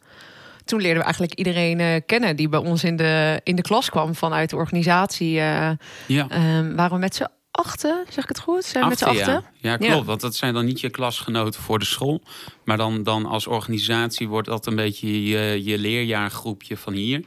toen 0.72 0.82
leerden 0.82 1.00
we 1.00 1.04
eigenlijk 1.04 1.34
iedereen 1.34 1.80
uh, 1.80 1.96
kennen 2.06 2.36
die 2.36 2.50
bij 2.50 2.60
ons 2.60 2.84
in 2.84 2.96
de, 2.96 3.42
in 3.44 3.56
de 3.56 3.62
klas 3.62 3.90
kwam 3.90 4.16
vanuit 4.16 4.50
de 4.50 4.56
organisatie. 4.56 5.36
Uh, 5.36 5.72
ja. 6.08 6.58
Um, 6.58 6.76
waren 6.76 6.94
we 6.94 6.98
met 6.98 7.16
z'n 7.16 7.28
achten, 7.52 8.06
zeg 8.10 8.24
ik 8.24 8.30
het 8.30 8.40
goed? 8.40 8.66
Zijn 8.66 8.88
met 8.88 8.98
z'n 8.98 9.06
achten? 9.06 9.44
Ja. 9.58 9.72
ja, 9.72 9.78
klopt. 9.78 10.06
Want 10.06 10.22
dat 10.22 10.36
zijn 10.36 10.54
dan 10.54 10.66
niet 10.66 10.80
je 10.80 10.90
klasgenoten 10.90 11.62
voor 11.62 11.80
de 11.80 11.86
school. 11.86 12.22
Maar 12.64 12.78
dan, 12.78 13.04
dan 13.04 13.26
als 13.26 13.48
organisatie 13.48 14.28
wordt 14.28 14.48
dat 14.48 14.66
een 14.66 14.76
beetje 14.76 15.24
je, 15.24 15.64
je 15.64 15.78
leerjaargroepje 15.78 16.78
van 16.78 16.94
hier. 16.94 17.24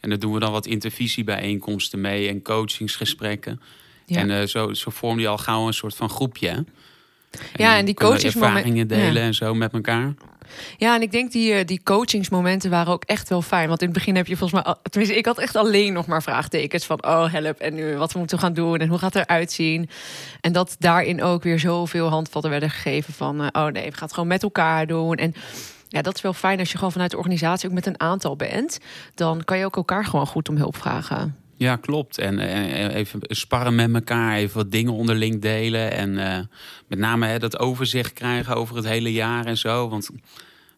En 0.00 0.10
dan 0.10 0.18
doen 0.18 0.32
we 0.32 0.40
dan 0.40 0.52
wat 0.52 0.66
intervisiebijeenkomsten 0.66 2.00
mee 2.00 2.28
en 2.28 2.42
coachingsgesprekken. 2.42 3.60
Ja. 4.06 4.18
En 4.18 4.30
uh, 4.30 4.42
zo, 4.42 4.72
zo 4.74 4.90
vorm 4.90 5.18
je 5.18 5.28
al 5.28 5.38
gauw 5.38 5.66
een 5.66 5.74
soort 5.74 5.96
van 5.96 6.10
groepje. 6.10 6.64
Ja, 7.54 7.76
en 7.76 7.84
die 7.84 7.94
coachingsmomenten 7.94 8.88
delen 8.88 9.22
en 9.22 9.34
zo 9.34 9.54
met 9.54 9.72
elkaar. 9.72 10.14
Ja, 10.76 10.94
en 10.94 11.02
ik 11.02 11.10
denk 11.10 11.32
die, 11.32 11.52
eh, 11.52 11.66
die 11.66 11.82
coachingsmomenten 11.82 12.70
waren 12.70 12.92
ook 12.92 13.04
echt 13.04 13.28
wel 13.28 13.42
fijn. 13.42 13.68
Want 13.68 13.80
in 13.80 13.88
het 13.88 13.96
begin 13.96 14.16
heb 14.16 14.26
je 14.26 14.36
volgens 14.36 14.64
mij... 14.64 14.74
Tenminste, 14.82 15.18
ik 15.18 15.26
had 15.26 15.38
echt 15.38 15.56
alleen 15.56 15.92
nog 15.92 16.06
maar 16.06 16.22
vraagtekens 16.22 16.84
van... 16.84 17.04
oh, 17.04 17.32
help, 17.32 17.58
en 17.58 17.74
nu 17.74 17.96
wat 17.96 18.12
we 18.12 18.18
moeten 18.18 18.38
gaan 18.38 18.52
doen 18.52 18.78
en 18.78 18.88
hoe 18.88 18.98
gaat 18.98 19.14
het 19.14 19.28
eruit 19.28 19.52
zien. 19.52 19.88
En 20.40 20.52
dat 20.52 20.76
daarin 20.78 21.22
ook 21.22 21.42
weer 21.42 21.58
zoveel 21.58 22.08
handvatten 22.08 22.50
werden 22.50 22.70
gegeven 22.70 23.14
van... 23.14 23.40
Uh, 23.40 23.46
oh 23.52 23.66
nee, 23.66 23.72
we 23.72 23.92
gaan 23.92 24.02
het 24.02 24.12
gewoon 24.12 24.28
met 24.28 24.42
elkaar 24.42 24.86
doen. 24.86 25.14
En 25.14 25.34
ja, 25.88 26.02
dat 26.02 26.14
is 26.14 26.22
wel 26.22 26.32
fijn 26.32 26.58
als 26.58 26.70
je 26.70 26.76
gewoon 26.76 26.92
vanuit 26.92 27.10
de 27.10 27.16
organisatie 27.16 27.68
ook 27.68 27.74
met 27.74 27.86
een 27.86 28.00
aantal 28.00 28.36
bent. 28.36 28.78
Dan 29.14 29.44
kan 29.44 29.58
je 29.58 29.64
ook 29.64 29.76
elkaar 29.76 30.04
gewoon 30.04 30.26
goed 30.26 30.48
om 30.48 30.56
hulp 30.56 30.76
vragen. 30.76 31.36
Ja, 31.58 31.76
klopt. 31.76 32.18
En, 32.18 32.38
en, 32.38 32.90
even 32.90 33.20
sparren 33.22 33.74
met 33.74 33.94
elkaar, 33.94 34.36
even 34.36 34.56
wat 34.56 34.70
dingen 34.70 34.92
onderling 34.92 35.40
delen. 35.40 35.92
En 35.92 36.10
uh, 36.14 36.38
met 36.86 36.98
name 36.98 37.26
hè, 37.26 37.38
dat 37.38 37.58
overzicht 37.58 38.12
krijgen 38.12 38.56
over 38.56 38.76
het 38.76 38.84
hele 38.84 39.12
jaar 39.12 39.46
en 39.46 39.58
zo. 39.58 39.88
Want 39.88 40.08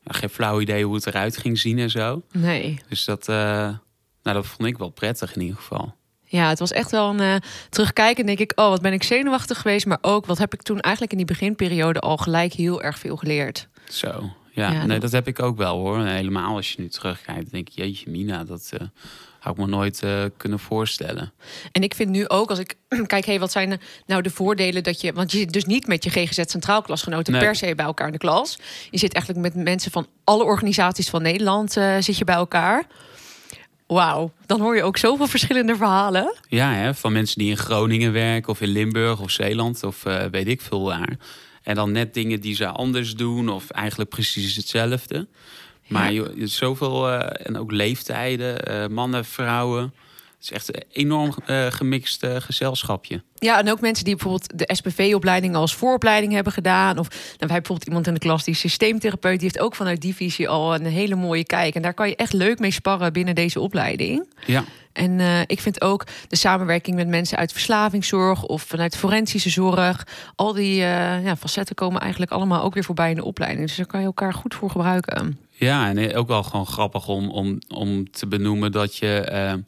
ja, 0.05 0.13
geen 0.13 0.29
flauw 0.29 0.61
idee 0.61 0.85
hoe 0.85 0.95
het 0.95 1.07
eruit 1.07 1.37
ging 1.37 1.59
zien 1.59 1.79
en 1.79 1.91
zo. 1.91 2.23
Nee. 2.33 2.81
Dus 2.89 3.05
dat, 3.05 3.29
uh, 3.29 3.37
nou, 3.37 3.79
dat 4.23 4.47
vond 4.47 4.69
ik 4.69 4.79
wel 4.79 4.91
prettig 4.91 5.35
in 5.35 5.41
ieder 5.41 5.57
geval. 5.57 5.95
Ja, 6.25 6.49
het 6.49 6.59
was 6.59 6.73
echt 6.73 6.91
wel 6.91 7.11
een 7.11 7.21
uh, 7.21 7.37
terugkijken. 7.69 8.27
Denk 8.27 8.39
ik, 8.39 8.53
oh, 8.55 8.69
wat 8.69 8.83
ben 8.83 8.93
ik 8.93 9.03
zenuwachtig 9.03 9.61
geweest. 9.61 9.87
Maar 9.87 9.99
ook, 10.01 10.27
wat 10.27 10.39
heb 10.39 10.55
ik 10.55 10.63
toen 10.63 10.81
eigenlijk 10.81 11.13
in 11.13 11.19
die 11.19 11.37
beginperiode 11.37 12.01
al 12.01 12.17
gelijk 12.17 12.53
heel 12.53 12.83
erg 12.83 12.99
veel 12.99 13.17
geleerd. 13.17 13.69
Zo, 13.89 14.33
ja. 14.51 14.87
nee, 14.87 14.99
dat 14.99 15.13
heb 15.13 15.27
ik 15.27 15.43
ook 15.43 15.57
wel 15.57 15.79
hoor. 15.79 16.05
helemaal 16.05 16.57
als 16.57 16.73
je 16.73 16.81
nu 16.81 16.89
terugkijkt, 16.89 17.51
denk 17.51 17.69
ik, 17.69 17.75
jeetje, 17.75 18.11
Mina, 18.11 18.45
dat 18.45 18.73
had 19.41 19.53
ik 19.53 19.59
me 19.59 19.67
nooit 19.67 20.03
uh, 20.05 20.25
kunnen 20.37 20.59
voorstellen. 20.59 21.33
En 21.73 21.83
ik 21.83 21.95
vind 21.95 22.11
nu 22.11 22.29
ook, 22.29 22.51
als 22.51 22.59
ik 22.59 22.77
kijk, 23.07 23.25
hey, 23.25 23.41
wat 23.41 23.53
zijn 23.53 23.81
nou 24.07 24.23
de 24.23 24.31
voordelen 24.31 24.83
dat 24.83 25.01
je. 25.01 25.13
Want 25.13 25.33
je 25.33 25.39
zit 25.39 25.53
dus 25.53 25.65
niet 25.65 25.87
met 25.87 26.05
je 26.05 26.11
GGZ 26.11 26.41
Centraal 26.45 26.83
klasgenoten 26.83 27.39
per 27.39 27.55
se 27.55 27.75
bij 27.75 27.85
elkaar 27.85 28.07
in 28.07 28.13
de 28.13 28.19
klas. 28.19 28.59
Je 28.91 28.99
zit 28.99 29.15
eigenlijk 29.15 29.55
met 29.55 29.65
mensen 29.65 29.91
van 29.91 30.07
alle 30.25 30.45
organisaties 30.45 31.09
van 31.09 31.23
Nederland 31.23 31.77
uh, 31.77 31.97
zit 31.99 32.17
je 32.17 32.25
bij 32.25 32.35
elkaar. 32.35 32.87
Wauw, 33.87 34.33
dan 34.47 34.61
hoor 34.61 34.77
je 34.77 34.83
ook 34.83 34.97
zoveel 34.97 35.27
verschillende 35.27 35.77
verhalen. 35.77 36.35
Ja, 36.49 36.73
hè, 36.73 36.95
van 36.95 37.13
mensen 37.13 37.39
die 37.39 37.51
in 37.51 37.57
Groningen 37.57 38.13
werken 38.13 38.51
of 38.51 38.61
in 38.61 38.69
Limburg 38.69 39.21
of 39.21 39.31
Zeeland 39.31 39.83
of 39.83 40.05
uh, 40.05 40.25
weet 40.25 40.49
ik 40.49 40.61
veel 40.61 40.83
waar. 40.83 41.17
En 41.63 41.75
dan 41.75 41.93
net 41.93 42.15
dingen 42.15 42.41
die 42.41 42.55
ze 42.55 42.67
anders 42.67 43.15
doen 43.15 43.49
of 43.49 43.71
eigenlijk 43.71 44.11
precies 44.11 44.57
hetzelfde. 44.57 45.29
Maar 45.91 46.13
je, 46.13 46.47
zoveel, 46.47 47.09
uh, 47.09 47.47
en 47.47 47.57
ook 47.57 47.73
leeftijden, 47.73 48.71
uh, 48.71 48.87
mannen, 48.87 49.25
vrouwen. 49.25 49.83
Het 49.83 50.51
is 50.51 50.53
echt 50.53 50.77
een 50.77 50.85
enorm 50.93 51.35
uh, 51.47 51.67
gemixt 51.67 52.27
gezelschapje. 52.27 53.23
Ja, 53.35 53.59
en 53.59 53.71
ook 53.71 53.81
mensen 53.81 54.05
die 54.05 54.15
bijvoorbeeld 54.17 54.59
de 54.59 54.75
SPV-opleiding 54.75 55.55
als 55.55 55.75
vooropleiding 55.75 56.33
hebben 56.33 56.53
gedaan. 56.53 56.99
Of 56.99 57.09
nou, 57.09 57.37
wij 57.39 57.47
bijvoorbeeld 57.47 57.87
iemand 57.87 58.07
in 58.07 58.15
de 58.15 58.21
klas 58.21 58.45
die 58.45 58.55
systeemtherapeut. 58.55 59.41
Die 59.41 59.49
heeft 59.53 59.65
ook 59.65 59.75
vanuit 59.75 60.01
die 60.01 60.15
visie 60.15 60.49
al 60.49 60.75
een 60.75 60.87
hele 60.87 61.15
mooie 61.15 61.45
kijk. 61.45 61.75
En 61.75 61.83
daar 61.83 61.95
kan 61.95 62.09
je 62.09 62.17
echt 62.17 62.33
leuk 62.33 62.59
mee 62.59 62.71
sparren 62.71 63.13
binnen 63.13 63.35
deze 63.35 63.61
opleiding. 63.61 64.35
Ja. 64.47 64.65
En 64.93 65.19
uh, 65.19 65.41
ik 65.41 65.61
vind 65.61 65.81
ook 65.81 66.07
de 66.29 66.37
samenwerking 66.37 66.97
met 66.97 67.09
mensen 67.09 67.39
uit 67.39 67.53
verslavingszorg 67.53 68.43
of 68.45 68.63
vanuit 68.63 68.97
forensische 68.97 69.51
zorg. 69.51 70.07
Al 70.35 70.53
die 70.53 70.77
ja, 70.77 71.37
facetten 71.37 71.75
komen 71.75 72.01
eigenlijk 72.01 72.33
allemaal 72.33 72.63
ook 72.63 72.75
weer 72.75 72.85
voorbij 72.85 73.11
in 73.11 73.17
de 73.17 73.25
opleiding. 73.25 73.67
Dus 73.67 73.77
daar 73.77 73.87
kan 73.87 74.01
je 74.01 74.07
elkaar 74.07 74.35
goed 74.35 74.55
voor 74.55 74.71
gebruiken. 74.71 75.39
Ja, 75.61 75.89
en 75.89 76.15
ook 76.15 76.29
wel 76.29 76.43
gewoon 76.43 76.67
grappig 76.67 77.09
om, 77.09 77.31
om, 77.31 77.59
om 77.69 78.11
te 78.11 78.27
benoemen 78.27 78.73
dat 78.73 78.97
je 78.97 79.29
uh, 79.33 79.63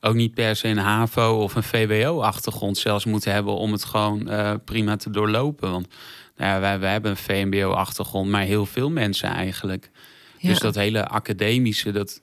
ook 0.00 0.14
niet 0.14 0.34
per 0.34 0.56
se 0.56 0.68
een 0.68 0.78
HAVO 0.78 1.42
of 1.42 1.54
een 1.54 1.62
VWO-achtergrond 1.62 2.78
zelfs 2.78 3.04
moet 3.04 3.24
hebben 3.24 3.54
om 3.54 3.72
het 3.72 3.84
gewoon 3.84 4.32
uh, 4.32 4.54
prima 4.64 4.96
te 4.96 5.10
doorlopen. 5.10 5.70
Want 5.70 5.88
nou 6.36 6.50
ja, 6.50 6.60
wij, 6.60 6.78
wij 6.78 6.92
hebben 6.92 7.10
een 7.10 7.16
VMBO-achtergrond, 7.16 8.30
maar 8.30 8.42
heel 8.42 8.66
veel 8.66 8.90
mensen 8.90 9.28
eigenlijk. 9.28 9.90
Ja. 10.38 10.48
Dus 10.48 10.58
dat 10.58 10.74
hele 10.74 11.06
academische, 11.08 11.90
dat. 11.90 12.20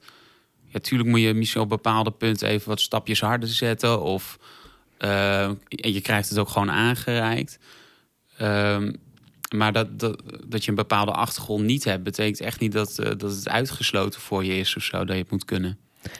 Ja, 0.65 0.79
tuurlijk 0.79 1.09
moet 1.09 1.21
je 1.21 1.33
misschien 1.33 1.61
op 1.61 1.69
bepaalde 1.69 2.11
punten 2.11 2.47
even 2.47 2.69
wat 2.69 2.79
stapjes 2.79 3.21
harder 3.21 3.49
zetten. 3.49 4.01
Of 4.01 4.39
uh, 4.99 5.49
je 5.67 6.01
krijgt 6.01 6.29
het 6.29 6.37
ook 6.37 6.49
gewoon 6.49 6.71
aangereikt. 6.71 7.59
Um, 8.41 8.95
maar 9.55 9.73
dat, 9.73 9.99
dat, 9.99 10.21
dat 10.47 10.63
je 10.63 10.69
een 10.69 10.75
bepaalde 10.75 11.11
achtergrond 11.11 11.63
niet 11.63 11.83
hebt, 11.83 12.03
betekent 12.03 12.39
echt 12.39 12.59
niet 12.59 12.71
dat, 12.71 12.97
uh, 12.99 13.05
dat 13.05 13.21
het 13.31 13.49
uitgesloten 13.49 14.21
voor 14.21 14.45
je 14.45 14.57
is 14.57 14.75
of 14.75 14.83
zo, 14.83 14.97
dat 14.97 15.15
je 15.15 15.21
het 15.21 15.31
moet 15.31 15.45
kunnen. 15.45 15.77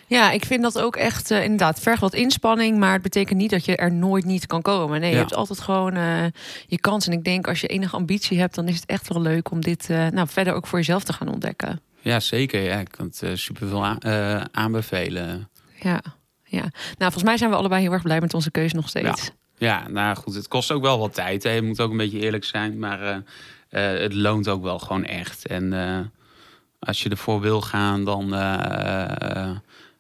Ja, 0.08 0.32
ik 0.32 0.46
vind 0.46 0.62
dat 0.62 0.80
ook 0.80 0.96
echt 0.96 1.32
uh, 1.32 1.44
inderdaad 1.44 1.80
vergt 1.80 2.02
wat 2.02 2.14
inspanning, 2.14 2.78
maar 2.78 2.94
het 2.94 3.02
betekent 3.02 3.40
niet 3.40 3.50
dat 3.50 3.66
je 3.66 3.76
er 3.76 3.92
nooit 3.92 4.26
niet 4.26 4.46
kan 4.46 4.62
komen. 4.62 5.00
Nee, 5.00 5.12
je 5.12 5.18
hebt 5.18 5.34
altijd 5.34 5.60
gewoon 5.60 5.98
uh, 5.98 6.26
je 6.68 6.80
kans. 6.80 7.08
En 7.08 7.14
ik 7.14 7.24
denk 7.24 7.48
als 7.48 7.62
je 7.62 7.68
enige 7.68 7.96
ambitie 7.96 8.40
hebt, 8.40 8.56
dan 8.56 8.68
is 8.68 8.76
het 8.76 8.86
echt 8.86 9.08
wel 9.14 9.22
leuk 9.22 9.52
om 9.52 9.62
dit 9.62 9.88
nou, 9.90 10.28
verder 10.28 10.54
ook 10.54 10.68
voor 10.68 10.80
jezelf 10.80 11.04
te 11.04 11.14
gaan 11.14 11.28
ontdekken. 11.28 11.82
Ja, 12.02 12.20
zeker. 12.20 12.62
Ja, 12.62 12.80
ik 12.80 12.92
kan 12.92 13.06
het 13.06 13.40
super 13.40 13.68
veel 13.68 13.86
aan, 13.86 13.98
aanbevelen. 14.52 15.50
Ja, 15.82 16.02
ja. 16.44 16.62
Nou, 16.72 16.72
volgens 16.98 17.24
mij 17.24 17.38
zijn 17.38 17.50
we 17.50 17.56
allebei 17.56 17.82
heel 17.82 17.92
erg 17.92 18.04
blij 18.04 18.20
met 18.22 18.34
onze 18.34 18.52
keuze 18.52 18.76
nog 18.76 18.90
steeds. 18.90 19.26
Ja. 19.26 19.34
Ja, 19.60 19.88
nou 19.88 20.16
goed, 20.16 20.34
het 20.34 20.48
kost 20.48 20.72
ook 20.72 20.82
wel 20.82 21.00
wat 21.00 21.14
tijd. 21.14 21.44
Hè. 21.44 21.50
Je 21.52 21.62
moet 21.62 21.82
ook 21.82 21.92
een 21.92 21.98
beetje 21.98 22.20
eerlijk 22.20 22.46
zijn, 22.46 22.80
maar 22.80 23.02
uh, 23.02 23.16
uh, 23.96 24.02
het 24.02 24.14
loont 24.14 24.48
ook 24.48 24.64
wel 24.64 24.80
gewoon 24.80 25.06
echt. 25.06 25.48
En 25.48 25.72
uh, 25.74 26.00
als 26.80 27.04
je 27.04 27.10
ervoor 27.10 27.42
wil 27.42 27.62
gaan, 27.62 28.04
dan, 28.04 28.30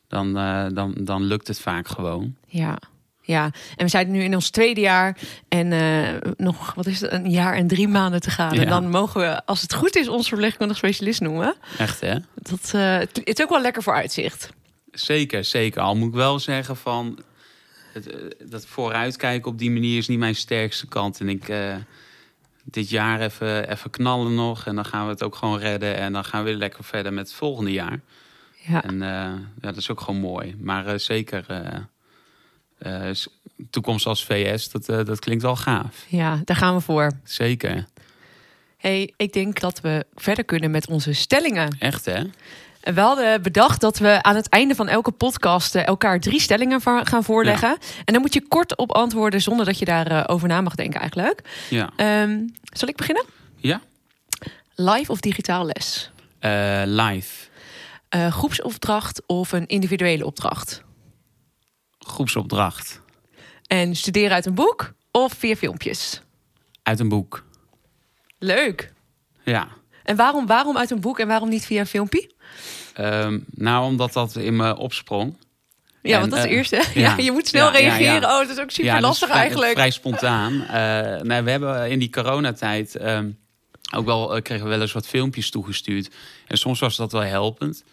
dan, 0.07 0.33
dan, 0.73 0.93
dan 0.97 1.23
lukt 1.23 1.47
het 1.47 1.59
vaak 1.59 1.87
gewoon. 1.87 2.35
Ja. 2.47 2.77
Ja, 3.21 3.43
en 3.75 3.85
we 3.85 3.87
zijn 3.87 4.11
nu 4.11 4.23
in 4.23 4.35
ons 4.35 4.49
tweede 4.49 4.81
jaar 4.81 5.17
en 5.47 5.73
nog, 6.37 6.73
wat 6.73 6.85
is 6.85 7.01
het, 7.01 7.11
een 7.11 7.29
jaar 7.29 7.53
en 7.53 7.67
drie 7.67 7.87
maanden 7.87 8.21
te 8.21 8.29
gaan. 8.29 8.53
Ja. 8.53 8.61
En 8.61 8.67
dan 8.67 8.89
mogen 8.89 9.21
we, 9.21 9.45
als 9.45 9.61
het 9.61 9.73
goed 9.73 9.95
is, 9.95 10.07
ons 10.07 10.27
verpleegkundig 10.27 10.77
specialist 10.77 11.21
noemen. 11.21 11.55
Echt, 11.77 12.01
hè? 12.01 12.15
Dat, 12.35 12.71
het 12.71 13.21
is 13.23 13.41
ook 13.41 13.49
wel 13.49 13.61
lekker 13.61 13.83
voor 13.83 13.93
uitzicht. 13.93 14.49
Zeker, 14.91 15.43
zeker. 15.43 15.81
Al 15.81 15.95
moet 15.95 16.07
ik 16.07 16.13
wel 16.13 16.39
zeggen 16.39 16.77
van 16.77 17.19
het, 18.05 18.35
dat 18.51 18.65
vooruitkijken 18.65 19.51
op 19.51 19.57
die 19.57 19.71
manier 19.71 19.97
is 19.97 20.07
niet 20.07 20.19
mijn 20.19 20.35
sterkste 20.35 20.87
kant. 20.87 21.19
En 21.19 21.29
ik 21.29 21.49
uh, 21.49 21.75
dit 22.63 22.89
jaar 22.89 23.21
even, 23.21 23.69
even 23.69 23.89
knallen 23.89 24.35
nog. 24.35 24.65
En 24.65 24.75
dan 24.75 24.85
gaan 24.85 25.05
we 25.05 25.11
het 25.11 25.23
ook 25.23 25.35
gewoon 25.35 25.59
redden. 25.59 25.95
En 25.95 26.13
dan 26.13 26.25
gaan 26.25 26.43
we 26.43 26.49
weer 26.49 26.59
lekker 26.59 26.83
verder 26.83 27.13
met 27.13 27.27
het 27.27 27.37
volgende 27.37 27.71
jaar. 27.71 27.99
Ja. 28.55 28.83
En 28.83 28.93
uh, 28.93 28.99
ja, 28.99 29.39
dat 29.61 29.77
is 29.77 29.89
ook 29.89 30.01
gewoon 30.01 30.19
mooi. 30.19 30.55
Maar 30.59 30.87
uh, 30.87 30.93
zeker 30.97 31.45
toekomst 33.69 34.05
als 34.05 34.25
VS, 34.25 34.69
dat, 34.69 34.85
dat 34.85 35.19
klinkt 35.19 35.43
wel 35.43 35.55
gaaf. 35.55 36.05
Ja, 36.07 36.41
daar 36.43 36.55
gaan 36.55 36.75
we 36.75 36.81
voor. 36.81 37.11
Zeker. 37.23 37.87
Hey, 38.77 39.13
ik 39.17 39.33
denk 39.33 39.59
dat 39.59 39.81
we 39.81 40.05
verder 40.15 40.45
kunnen 40.45 40.71
met 40.71 40.87
onze 40.87 41.13
stellingen. 41.13 41.75
Echt 41.79 42.05
hè? 42.05 42.23
We 42.93 42.99
hadden 42.99 43.41
bedacht 43.41 43.81
dat 43.81 43.97
we 43.97 44.23
aan 44.23 44.35
het 44.35 44.49
einde 44.49 44.75
van 44.75 44.87
elke 44.87 45.11
podcast 45.11 45.75
elkaar 45.75 46.19
drie 46.19 46.41
stellingen 46.41 46.81
gaan 46.81 47.23
voorleggen. 47.23 47.69
Ja. 47.69 47.77
En 48.05 48.13
dan 48.13 48.21
moet 48.21 48.33
je 48.33 48.47
kort 48.47 48.77
op 48.77 48.91
antwoorden 48.91 49.41
zonder 49.41 49.65
dat 49.65 49.79
je 49.79 49.85
daarover 49.85 50.29
over 50.29 50.47
na 50.47 50.61
mag 50.61 50.75
denken 50.75 50.99
eigenlijk. 50.99 51.41
Ja. 51.69 52.21
Um, 52.21 52.53
zal 52.63 52.87
ik 52.87 52.95
beginnen? 52.95 53.25
Ja. 53.55 53.81
Live 54.75 55.11
of 55.11 55.19
digitaal 55.19 55.65
les? 55.65 56.11
Uh, 56.41 56.81
live. 56.85 57.47
Uh, 58.15 58.31
groepsopdracht 58.31 59.21
of 59.25 59.51
een 59.51 59.67
individuele 59.67 60.25
opdracht? 60.25 60.83
Groepsopdracht. 61.99 63.01
En 63.67 63.95
studeren 63.95 64.31
uit 64.31 64.45
een 64.45 64.53
boek 64.53 64.93
of 65.11 65.33
via 65.33 65.55
filmpjes? 65.55 66.21
Uit 66.83 66.99
een 66.99 67.09
boek. 67.09 67.43
Leuk. 68.37 68.93
Ja. 69.43 69.67
En 70.09 70.15
waarom, 70.15 70.45
waarom 70.45 70.77
uit 70.77 70.91
een 70.91 70.99
boek 70.99 71.19
en 71.19 71.27
waarom 71.27 71.49
niet 71.49 71.65
via 71.65 71.79
een 71.79 71.85
filmpje? 71.85 72.29
Um, 72.99 73.45
nou, 73.51 73.85
omdat 73.85 74.13
dat 74.13 74.35
in 74.35 74.55
me 74.55 74.77
opsprong. 74.77 75.35
Ja, 76.01 76.13
en, 76.13 76.19
want 76.19 76.31
dat 76.31 76.39
is 76.39 76.45
het 76.45 76.53
eerste. 76.53 76.75
Ja, 76.99 77.15
ja, 77.17 77.23
je 77.23 77.31
moet 77.31 77.47
snel 77.47 77.65
ja, 77.65 77.79
reageren. 77.79 78.21
Ja, 78.21 78.39
oh, 78.39 78.47
dat 78.47 78.49
is 78.49 78.59
ook 78.59 78.71
super 78.71 79.01
lastig 79.01 79.27
vrij, 79.27 79.41
eigenlijk. 79.41 79.71
Vrij 79.71 79.89
spontaan. 79.89 80.53
Uh, 80.53 80.69
nou, 81.21 81.43
we 81.43 81.51
hebben 81.51 81.89
in 81.89 81.99
die 81.99 82.09
coronatijd 82.09 83.01
um, 83.01 83.37
ook 83.95 84.05
wel 84.05 84.35
uh, 84.35 84.41
kregen 84.41 84.63
we 84.63 84.69
wel 84.69 84.81
eens 84.81 84.91
wat 84.91 85.07
filmpjes 85.07 85.49
toegestuurd. 85.49 86.09
En 86.47 86.57
soms 86.57 86.79
was 86.79 86.95
dat 86.95 87.11
wel 87.11 87.21
helpend. 87.21 87.83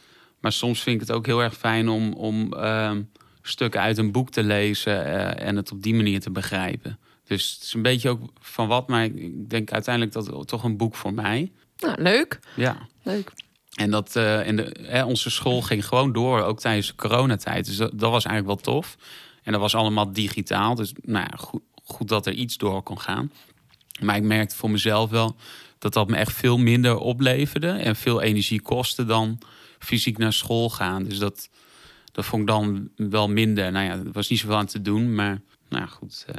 Maar 0.40 0.52
soms 0.52 0.82
vind 0.82 1.00
ik 1.00 1.06
het 1.06 1.16
ook 1.16 1.26
heel 1.26 1.42
erg 1.42 1.56
fijn 1.56 1.88
om, 1.88 2.12
om 2.12 2.52
um, 2.52 3.10
stukken 3.42 3.80
uit 3.80 3.98
een 3.98 4.12
boek 4.12 4.30
te 4.30 4.42
lezen 4.42 5.04
en 5.38 5.56
het 5.56 5.72
op 5.72 5.82
die 5.82 5.94
manier 5.94 6.20
te 6.20 6.30
begrijpen. 6.30 6.98
Dus 7.24 7.52
het 7.54 7.62
is 7.62 7.72
een 7.72 7.82
beetje 7.82 8.08
ook 8.08 8.20
van 8.40 8.68
wat, 8.68 8.88
maar 8.88 9.04
ik 9.04 9.50
denk 9.50 9.72
uiteindelijk 9.72 10.14
dat 10.14 10.48
toch 10.48 10.64
een 10.64 10.76
boek 10.76 10.94
voor 10.94 11.14
mij. 11.14 11.52
Nou, 11.78 12.02
leuk. 12.02 12.38
Ja. 12.54 12.76
Leuk. 13.02 13.32
En 13.74 13.90
dat 13.90 14.16
uh, 14.16 14.46
in 14.46 14.56
de, 14.56 14.76
hè, 14.82 15.04
onze 15.04 15.30
school 15.30 15.62
ging 15.62 15.86
gewoon 15.86 16.12
door, 16.12 16.42
ook 16.42 16.60
tijdens 16.60 16.86
de 16.86 16.94
coronatijd. 16.94 17.66
Dus 17.66 17.76
dat, 17.76 17.90
dat, 17.94 18.10
was 18.10 18.24
eigenlijk 18.24 18.46
wel 18.46 18.74
tof. 18.74 18.96
En 19.42 19.52
dat 19.52 19.60
was 19.60 19.74
allemaal 19.74 20.12
digitaal. 20.12 20.74
Dus 20.74 20.92
nou 21.02 21.26
ja, 21.30 21.36
goed, 21.36 21.62
goed 21.84 22.08
dat 22.08 22.26
er 22.26 22.32
iets 22.32 22.56
door 22.56 22.82
kon 22.82 23.00
gaan. 23.00 23.32
Maar 24.00 24.16
ik 24.16 24.22
merkte 24.22 24.56
voor 24.56 24.70
mezelf 24.70 25.10
wel 25.10 25.36
dat 25.78 25.92
dat 25.92 26.08
me 26.08 26.16
echt 26.16 26.32
veel 26.32 26.58
minder 26.58 26.98
opleverde 26.98 27.68
en 27.68 27.96
veel 27.96 28.22
energie 28.22 28.62
kostte 28.62 29.04
dan 29.04 29.38
fysiek 29.78 30.18
naar 30.18 30.32
school 30.32 30.70
gaan. 30.70 31.04
Dus 31.04 31.18
dat, 31.18 31.48
dat 32.12 32.24
vond 32.24 32.42
ik 32.42 32.48
dan 32.48 32.88
wel 32.96 33.28
minder. 33.28 33.72
Nou 33.72 33.84
ja, 33.84 33.92
er 33.92 34.12
was 34.12 34.28
niet 34.28 34.38
zoveel 34.38 34.56
aan 34.56 34.66
te 34.66 34.82
doen, 34.82 35.14
maar 35.14 35.40
nou 35.68 35.82
ja, 35.82 35.88
goed. 35.88 36.26
Uh... 36.30 36.36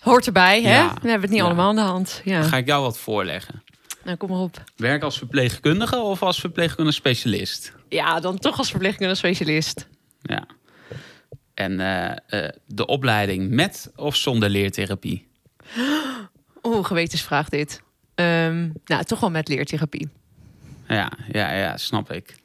Hoort 0.00 0.26
erbij, 0.26 0.62
hè? 0.62 0.76
Ja, 0.76 0.88
we 0.88 1.08
hebben 1.08 1.20
het 1.20 1.30
niet 1.30 1.38
ja. 1.38 1.44
allemaal 1.44 1.68
aan 1.68 1.74
de 1.74 1.80
hand. 1.80 2.20
Ja. 2.24 2.40
Dan 2.40 2.48
ga 2.48 2.56
ik 2.56 2.66
jou 2.66 2.82
wat 2.82 2.98
voorleggen. 2.98 3.62
Nou, 4.04 4.16
kom 4.16 4.30
maar 4.30 4.38
op. 4.38 4.64
Werk 4.76 5.02
als 5.02 5.18
verpleegkundige 5.18 5.96
of 5.96 6.22
als 6.22 6.40
verpleegkundige 6.40 6.96
specialist? 6.96 7.72
Ja, 7.88 8.20
dan 8.20 8.38
toch 8.38 8.58
als 8.58 8.70
verpleegkundige 8.70 9.18
specialist. 9.18 9.86
Ja. 10.22 10.46
En 11.54 11.72
uh, 11.72 12.40
uh, 12.40 12.48
de 12.66 12.86
opleiding 12.86 13.50
met 13.50 13.92
of 13.96 14.16
zonder 14.16 14.48
leertherapie? 14.48 15.26
Oeh, 16.62 16.84
gewetensvraag 16.84 17.48
dit. 17.48 17.82
Um, 18.14 18.72
nou, 18.84 19.04
toch 19.04 19.20
wel 19.20 19.30
met 19.30 19.48
leertherapie. 19.48 20.08
Ja, 20.88 21.12
ja, 21.32 21.52
ja 21.52 21.76
snap 21.76 22.12
ik. 22.12 22.36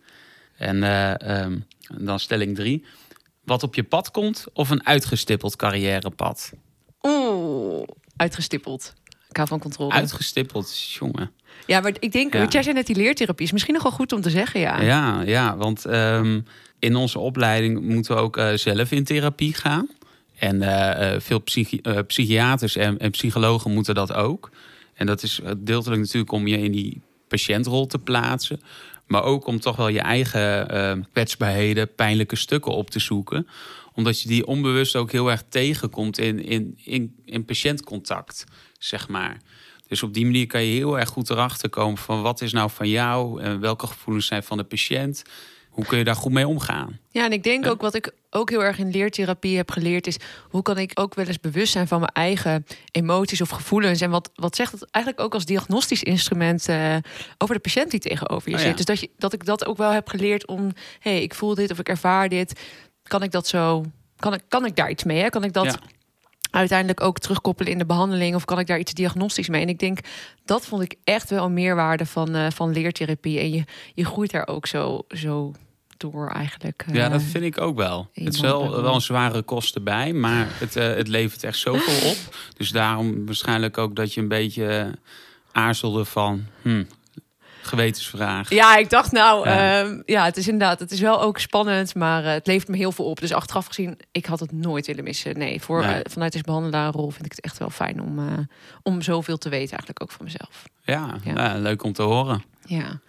En 0.58 0.76
uh, 0.76 1.14
um, 1.44 1.66
dan 1.98 2.20
stelling 2.20 2.56
drie. 2.56 2.86
Wat 3.44 3.64
op 3.64 3.76
je 3.76 3.84
pad 3.84 4.12
komt 4.12 4.46
of 4.54 4.70
een 4.70 4.86
uitgestippeld 4.86 5.56
carrièrepad? 5.56 6.54
Oeh, 7.02 7.88
uitgestippeld. 8.16 8.94
Ik 9.30 9.36
hou 9.36 9.48
van 9.48 9.60
controle. 9.60 9.92
Uitgestippeld, 9.92 10.92
jongen. 10.92 11.32
Ja, 11.66 11.80
maar 11.80 11.94
ik 12.00 12.12
denk, 12.12 12.34
ja. 12.34 12.40
wat 12.40 12.52
jij 12.52 12.64
zei 12.64 12.76
net, 12.76 12.88
die 12.88 12.96
leertherapie 12.96 13.46
is 13.46 13.52
misschien 13.52 13.74
nog 13.74 13.84
wel 13.84 13.92
goed 13.92 14.12
om 14.12 14.22
te 14.22 14.30
zeggen, 14.30 14.60
ja. 14.60 14.82
Ja, 14.82 15.22
ja 15.22 15.58
want 15.58 15.86
um, 15.86 16.46
in 16.80 16.96
onze 16.96 17.20
opleiding 17.20 17.82
moeten 17.82 18.16
we 18.16 18.22
ook 18.22 18.38
uh, 18.38 18.54
zelf 18.54 18.92
in 18.92 19.04
therapie 19.04 19.54
gaan. 19.54 19.88
En 20.36 20.56
uh, 20.56 21.20
veel 21.20 21.40
psychi 21.40 21.80
uh, 21.84 21.98
psychiaters 22.08 22.76
en, 22.76 22.98
en, 22.98 23.12
psychologen 23.12 23.72
moeten 23.72 23.96
dat 23.96 24.14
ook. 24.14 24.50
En 24.94 25.06
dat 25.06 25.24
is 25.24 25.40
deeltelijk 25.58 26.02
natuurlijk 26.02 26.32
om 26.32 26.48
je 26.48 26.58
in 26.58 26.72
die 26.72 27.02
patiëntrol 27.28 27.86
te 27.86 28.00
plaatsen. 28.00 28.62
Maar 29.08 29.24
ook 29.24 29.46
om 29.46 29.60
toch 29.60 29.76
wel 29.76 29.88
je 29.88 30.00
eigen 30.00 31.08
kwetsbaarheden, 31.12 31.96
pijnlijke 31.96 32.36
stukken 32.36 32.72
op 32.72 32.90
te 32.90 33.00
zoeken. 33.00 33.48
Omdat 33.94 34.22
je 34.22 34.28
die 34.28 34.46
onbewust 34.46 34.96
ook 34.96 35.12
heel 35.12 35.32
erg 35.32 35.44
tegenkomt 35.50 36.18
in, 36.18 36.46
in, 36.46 36.78
in, 36.84 37.16
in 37.26 37.46
patiëntcontact, 37.46 38.46
zeg 38.80 39.08
maar. 39.08 39.38
Dus 39.88 40.04
op 40.04 40.14
die 40.14 40.26
manier 40.26 40.48
kan 40.48 40.64
je 40.64 40.74
heel 40.74 41.00
erg 41.00 41.10
goed 41.10 41.30
erachter 41.30 41.70
komen 41.70 41.98
van 41.98 42.22
wat 42.22 42.42
is 42.42 42.54
nou 42.54 42.70
van 42.70 42.90
jou 42.90 43.42
en 43.42 43.60
welke 43.60 43.88
gevoelens 43.88 44.28
zijn 44.28 44.44
van 44.44 44.58
de 44.58 44.64
patiënt. 44.64 45.24
Hoe 45.70 45.86
kun 45.86 45.98
je 45.98 46.04
daar 46.04 46.16
goed 46.16 46.32
mee 46.32 46.48
omgaan? 46.48 47.00
Ja, 47.10 47.26
en 47.26 47.32
ik 47.32 47.44
denk 47.44 47.66
ook 47.66 47.82
wat 47.82 47.96
ik 47.96 48.14
ook 48.30 48.50
heel 48.50 48.64
erg 48.64 48.78
in 48.78 48.92
leertherapie 48.92 49.58
heb 49.58 49.72
geleerd 49.72 50.08
is 50.08 50.18
hoe 50.50 50.62
kan 50.62 50.78
ik 50.78 50.92
ook 50.94 51.16
wel 51.16 51.26
eens 51.26 51.40
bewust 51.40 51.72
zijn 51.72 51.88
van 51.88 52.00
mijn 52.00 52.12
eigen 52.12 52.66
emoties 52.92 53.42
of 53.42 53.50
gevoelens 53.50 54.02
en 54.02 54.10
wat, 54.10 54.30
wat 54.36 54.56
zegt 54.56 54.72
het 54.72 54.92
eigenlijk 54.92 55.26
ook 55.26 55.34
als 55.34 55.46
diagnostisch 55.46 56.04
instrument 56.04 56.70
uh, 56.70 56.96
over 57.38 57.56
de 57.56 57.62
patiënt 57.62 57.92
die 57.92 58.00
tegenover 58.00 58.50
je 58.50 58.56
oh, 58.56 58.62
zit. 58.62 58.70
ja. 58.70 58.76
Dus 58.76 58.86
dat, 58.86 59.00
je, 59.00 59.10
dat 59.18 59.34
ik 59.34 59.46
dat 59.46 59.66
ook 59.66 59.78
wel 59.78 59.92
heb 59.92 60.08
geleerd 60.08 60.48
om, 60.48 60.72
hé, 61.00 61.12
hey, 61.12 61.22
ik 61.22 61.34
voel 61.34 61.56
dit 61.56 61.72
of 61.72 61.80
ik 61.80 61.90
ervaar 61.90 62.30
dit, 62.30 62.60
kan 63.04 63.24
ik 63.24 63.32
dat 63.32 63.48
zo, 63.48 63.86
kan 64.16 64.34
ik, 64.34 64.42
kan 64.48 64.66
ik 64.66 64.76
daar 64.76 64.90
iets 64.90 65.04
mee? 65.04 65.22
Hè? 65.22 65.30
Kan 65.30 65.44
ik 65.44 65.54
dat 65.54 65.66
Ja. 65.66 65.80
Uiteindelijk 66.50 67.02
ook 67.02 67.20
terugkoppelen 67.20 67.72
in 67.72 67.78
de 67.78 67.86
behandeling? 67.86 68.36
Of 68.36 68.46
kan 68.46 68.60
ik 68.60 68.68
daar 68.68 68.80
iets 68.80 68.94
diagnostisch 68.94 69.50
mee? 69.50 69.62
En 69.62 69.70
ik 69.70 69.80
denk, 69.80 70.00
dat 70.46 70.66
vond 70.66 70.82
ik 70.82 70.96
echt 71.04 71.30
wel 71.30 71.46
een 71.46 71.54
meerwaarde 71.54 72.06
van, 72.06 72.36
eh, 72.36 72.52
van 72.52 72.74
leertherapie. 72.74 73.40
En 73.40 73.52
je, 73.52 73.64
je 73.94 74.06
groeit 74.06 74.32
daar 74.32 74.48
ook 74.48 74.68
zo, 74.68 75.02
zo 75.10 75.54
door 75.98 76.30
eigenlijk. 76.30 76.84
eh. 76.88 76.94
Ja, 76.96 77.10
dat 77.10 77.22
vind 77.24 77.44
ik 77.44 77.62
ook 77.62 77.76
wel. 77.78 78.10
Het 78.14 78.34
is 78.34 78.40
wel, 78.40 78.82
wel 78.82 78.96
een 78.96 79.02
zware 79.02 79.42
kosten 79.42 79.84
bij, 79.84 80.14
maar 80.14 80.48
het, 80.52 80.76
eh, 80.76 80.88
het 80.88 81.08
levert 81.08 81.44
echt 81.44 81.58
zoveel 81.58 82.10
op. 82.10 82.18
Dus 82.58 82.70
daarom 82.72 83.26
waarschijnlijk 83.26 83.78
ook 83.78 83.96
dat 83.96 84.14
je 84.14 84.22
een 84.22 84.28
beetje 84.28 84.94
aarzelde 85.52 86.06
van... 86.06 86.46
Hm, 86.62 86.84
gewetensvraag. 87.62 88.50
Ja, 88.50 88.76
ik 88.78 88.90
dacht 88.90 89.12
nou, 89.12 89.50
Ja. 89.50 89.80
ja. 89.80 90.02
ja, 90.06 90.24
het 90.26 90.38
is 90.38 90.48
inderdaad, 90.48 90.80
het 90.80 90.92
is 90.92 91.00
wel 91.00 91.22
ook 91.22 91.40
spannend, 91.40 91.96
maar 91.96 92.24
eh, 92.26 92.32
het 92.32 92.48
levert 92.48 92.68
me 92.70 92.78
heel 92.78 92.92
veel 92.92 93.06
op. 93.06 93.20
Dus 93.20 93.34
achteraf 93.34 93.66
gezien, 93.66 94.00
ik 94.12 94.26
had 94.26 94.40
het 94.40 94.52
nooit 94.52 94.86
willen 94.88 95.04
missen. 95.04 95.38
Nee, 95.38 95.62
voor, 95.62 95.86
Nee. 95.86 95.96
eh, 96.04 96.12
vanuit 96.12 96.32
deze 96.32 96.44
behandelaarrol 96.44 97.10
vind 97.10 97.26
ik 97.26 97.32
het 97.32 97.42
echt 97.42 97.58
wel 97.58 97.70
fijn 97.70 98.02
om, 98.02 98.20
eh, 98.20 98.38
om 98.84 99.02
zoveel 99.02 99.38
te 99.38 99.50
weten 99.50 99.70
eigenlijk 99.70 100.02
ook 100.02 100.12
van 100.12 100.26
mezelf. 100.26 100.64
Ja, 100.84 101.18
Ja. 101.24 101.34
nou, 101.34 101.60
leuk 101.60 101.84
om 101.84 101.94
te 101.94 102.02
horen. 102.02 102.44
Ja. 102.66 103.00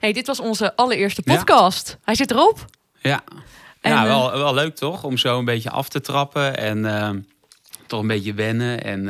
Hey, 0.00 0.12
dit 0.12 0.26
was 0.26 0.40
onze 0.40 0.76
allereerste 0.76 1.22
podcast. 1.22 1.98
Hij 2.04 2.14
zit 2.14 2.30
erop. 2.30 2.64
Ja, 3.00 3.22
En, 3.80 3.90
ja 3.92 4.04
wel, 4.04 4.30
wel 4.38 4.54
leuk 4.54 4.74
toch? 4.76 5.04
Om 5.04 5.16
zo 5.18 5.38
een 5.38 5.44
beetje 5.44 5.70
af 5.70 5.88
te 5.88 6.00
trappen 6.00 6.56
en 6.56 6.84
eh, 7.00 7.10
toch 7.86 8.00
een 8.00 8.06
beetje 8.06 8.34
wennen. 8.34 8.82
En, 8.84 9.04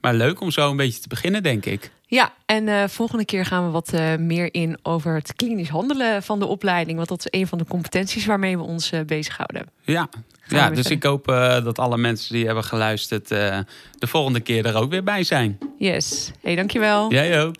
maar 0.00 0.14
leuk 0.14 0.40
om 0.40 0.50
zo 0.50 0.70
een 0.70 0.76
beetje 0.76 1.00
te 1.00 1.08
beginnen, 1.08 1.42
denk 1.42 1.64
ik. 1.64 1.90
Ja, 2.10 2.32
en 2.46 2.68
eh, 2.68 2.84
volgende 2.88 3.24
keer 3.24 3.44
gaan 3.44 3.64
we 3.64 3.70
wat 3.70 3.92
eh, 3.92 4.16
meer 4.16 4.54
in 4.54 4.78
over 4.82 5.14
het 5.14 5.34
klinisch 5.34 5.68
handelen 5.68 6.22
van 6.22 6.38
de 6.38 6.46
opleiding. 6.46 6.96
Want 6.96 7.08
dat 7.08 7.18
is 7.18 7.40
een 7.40 7.46
van 7.46 7.58
de 7.58 7.64
competenties 7.64 8.26
waarmee 8.26 8.56
we 8.56 8.62
ons 8.62 8.92
eh, 8.92 9.00
bezighouden. 9.06 9.66
Ja, 9.82 10.08
ja 10.46 10.68
dus 10.68 10.76
verder. 10.76 10.92
ik 10.92 11.02
hoop 11.02 11.26
dat 11.64 11.78
alle 11.78 11.98
mensen 11.98 12.34
die 12.34 12.46
hebben 12.46 12.64
geluisterd... 12.64 13.28
de 13.28 13.66
volgende 13.98 14.40
keer 14.40 14.66
er 14.66 14.76
ook 14.76 14.90
weer 14.90 15.04
bij 15.04 15.22
zijn. 15.22 15.58
Yes. 15.78 16.30
Hey, 16.40 16.54
dankjewel. 16.54 17.12
Jij 17.12 17.42
ook. 17.42 17.56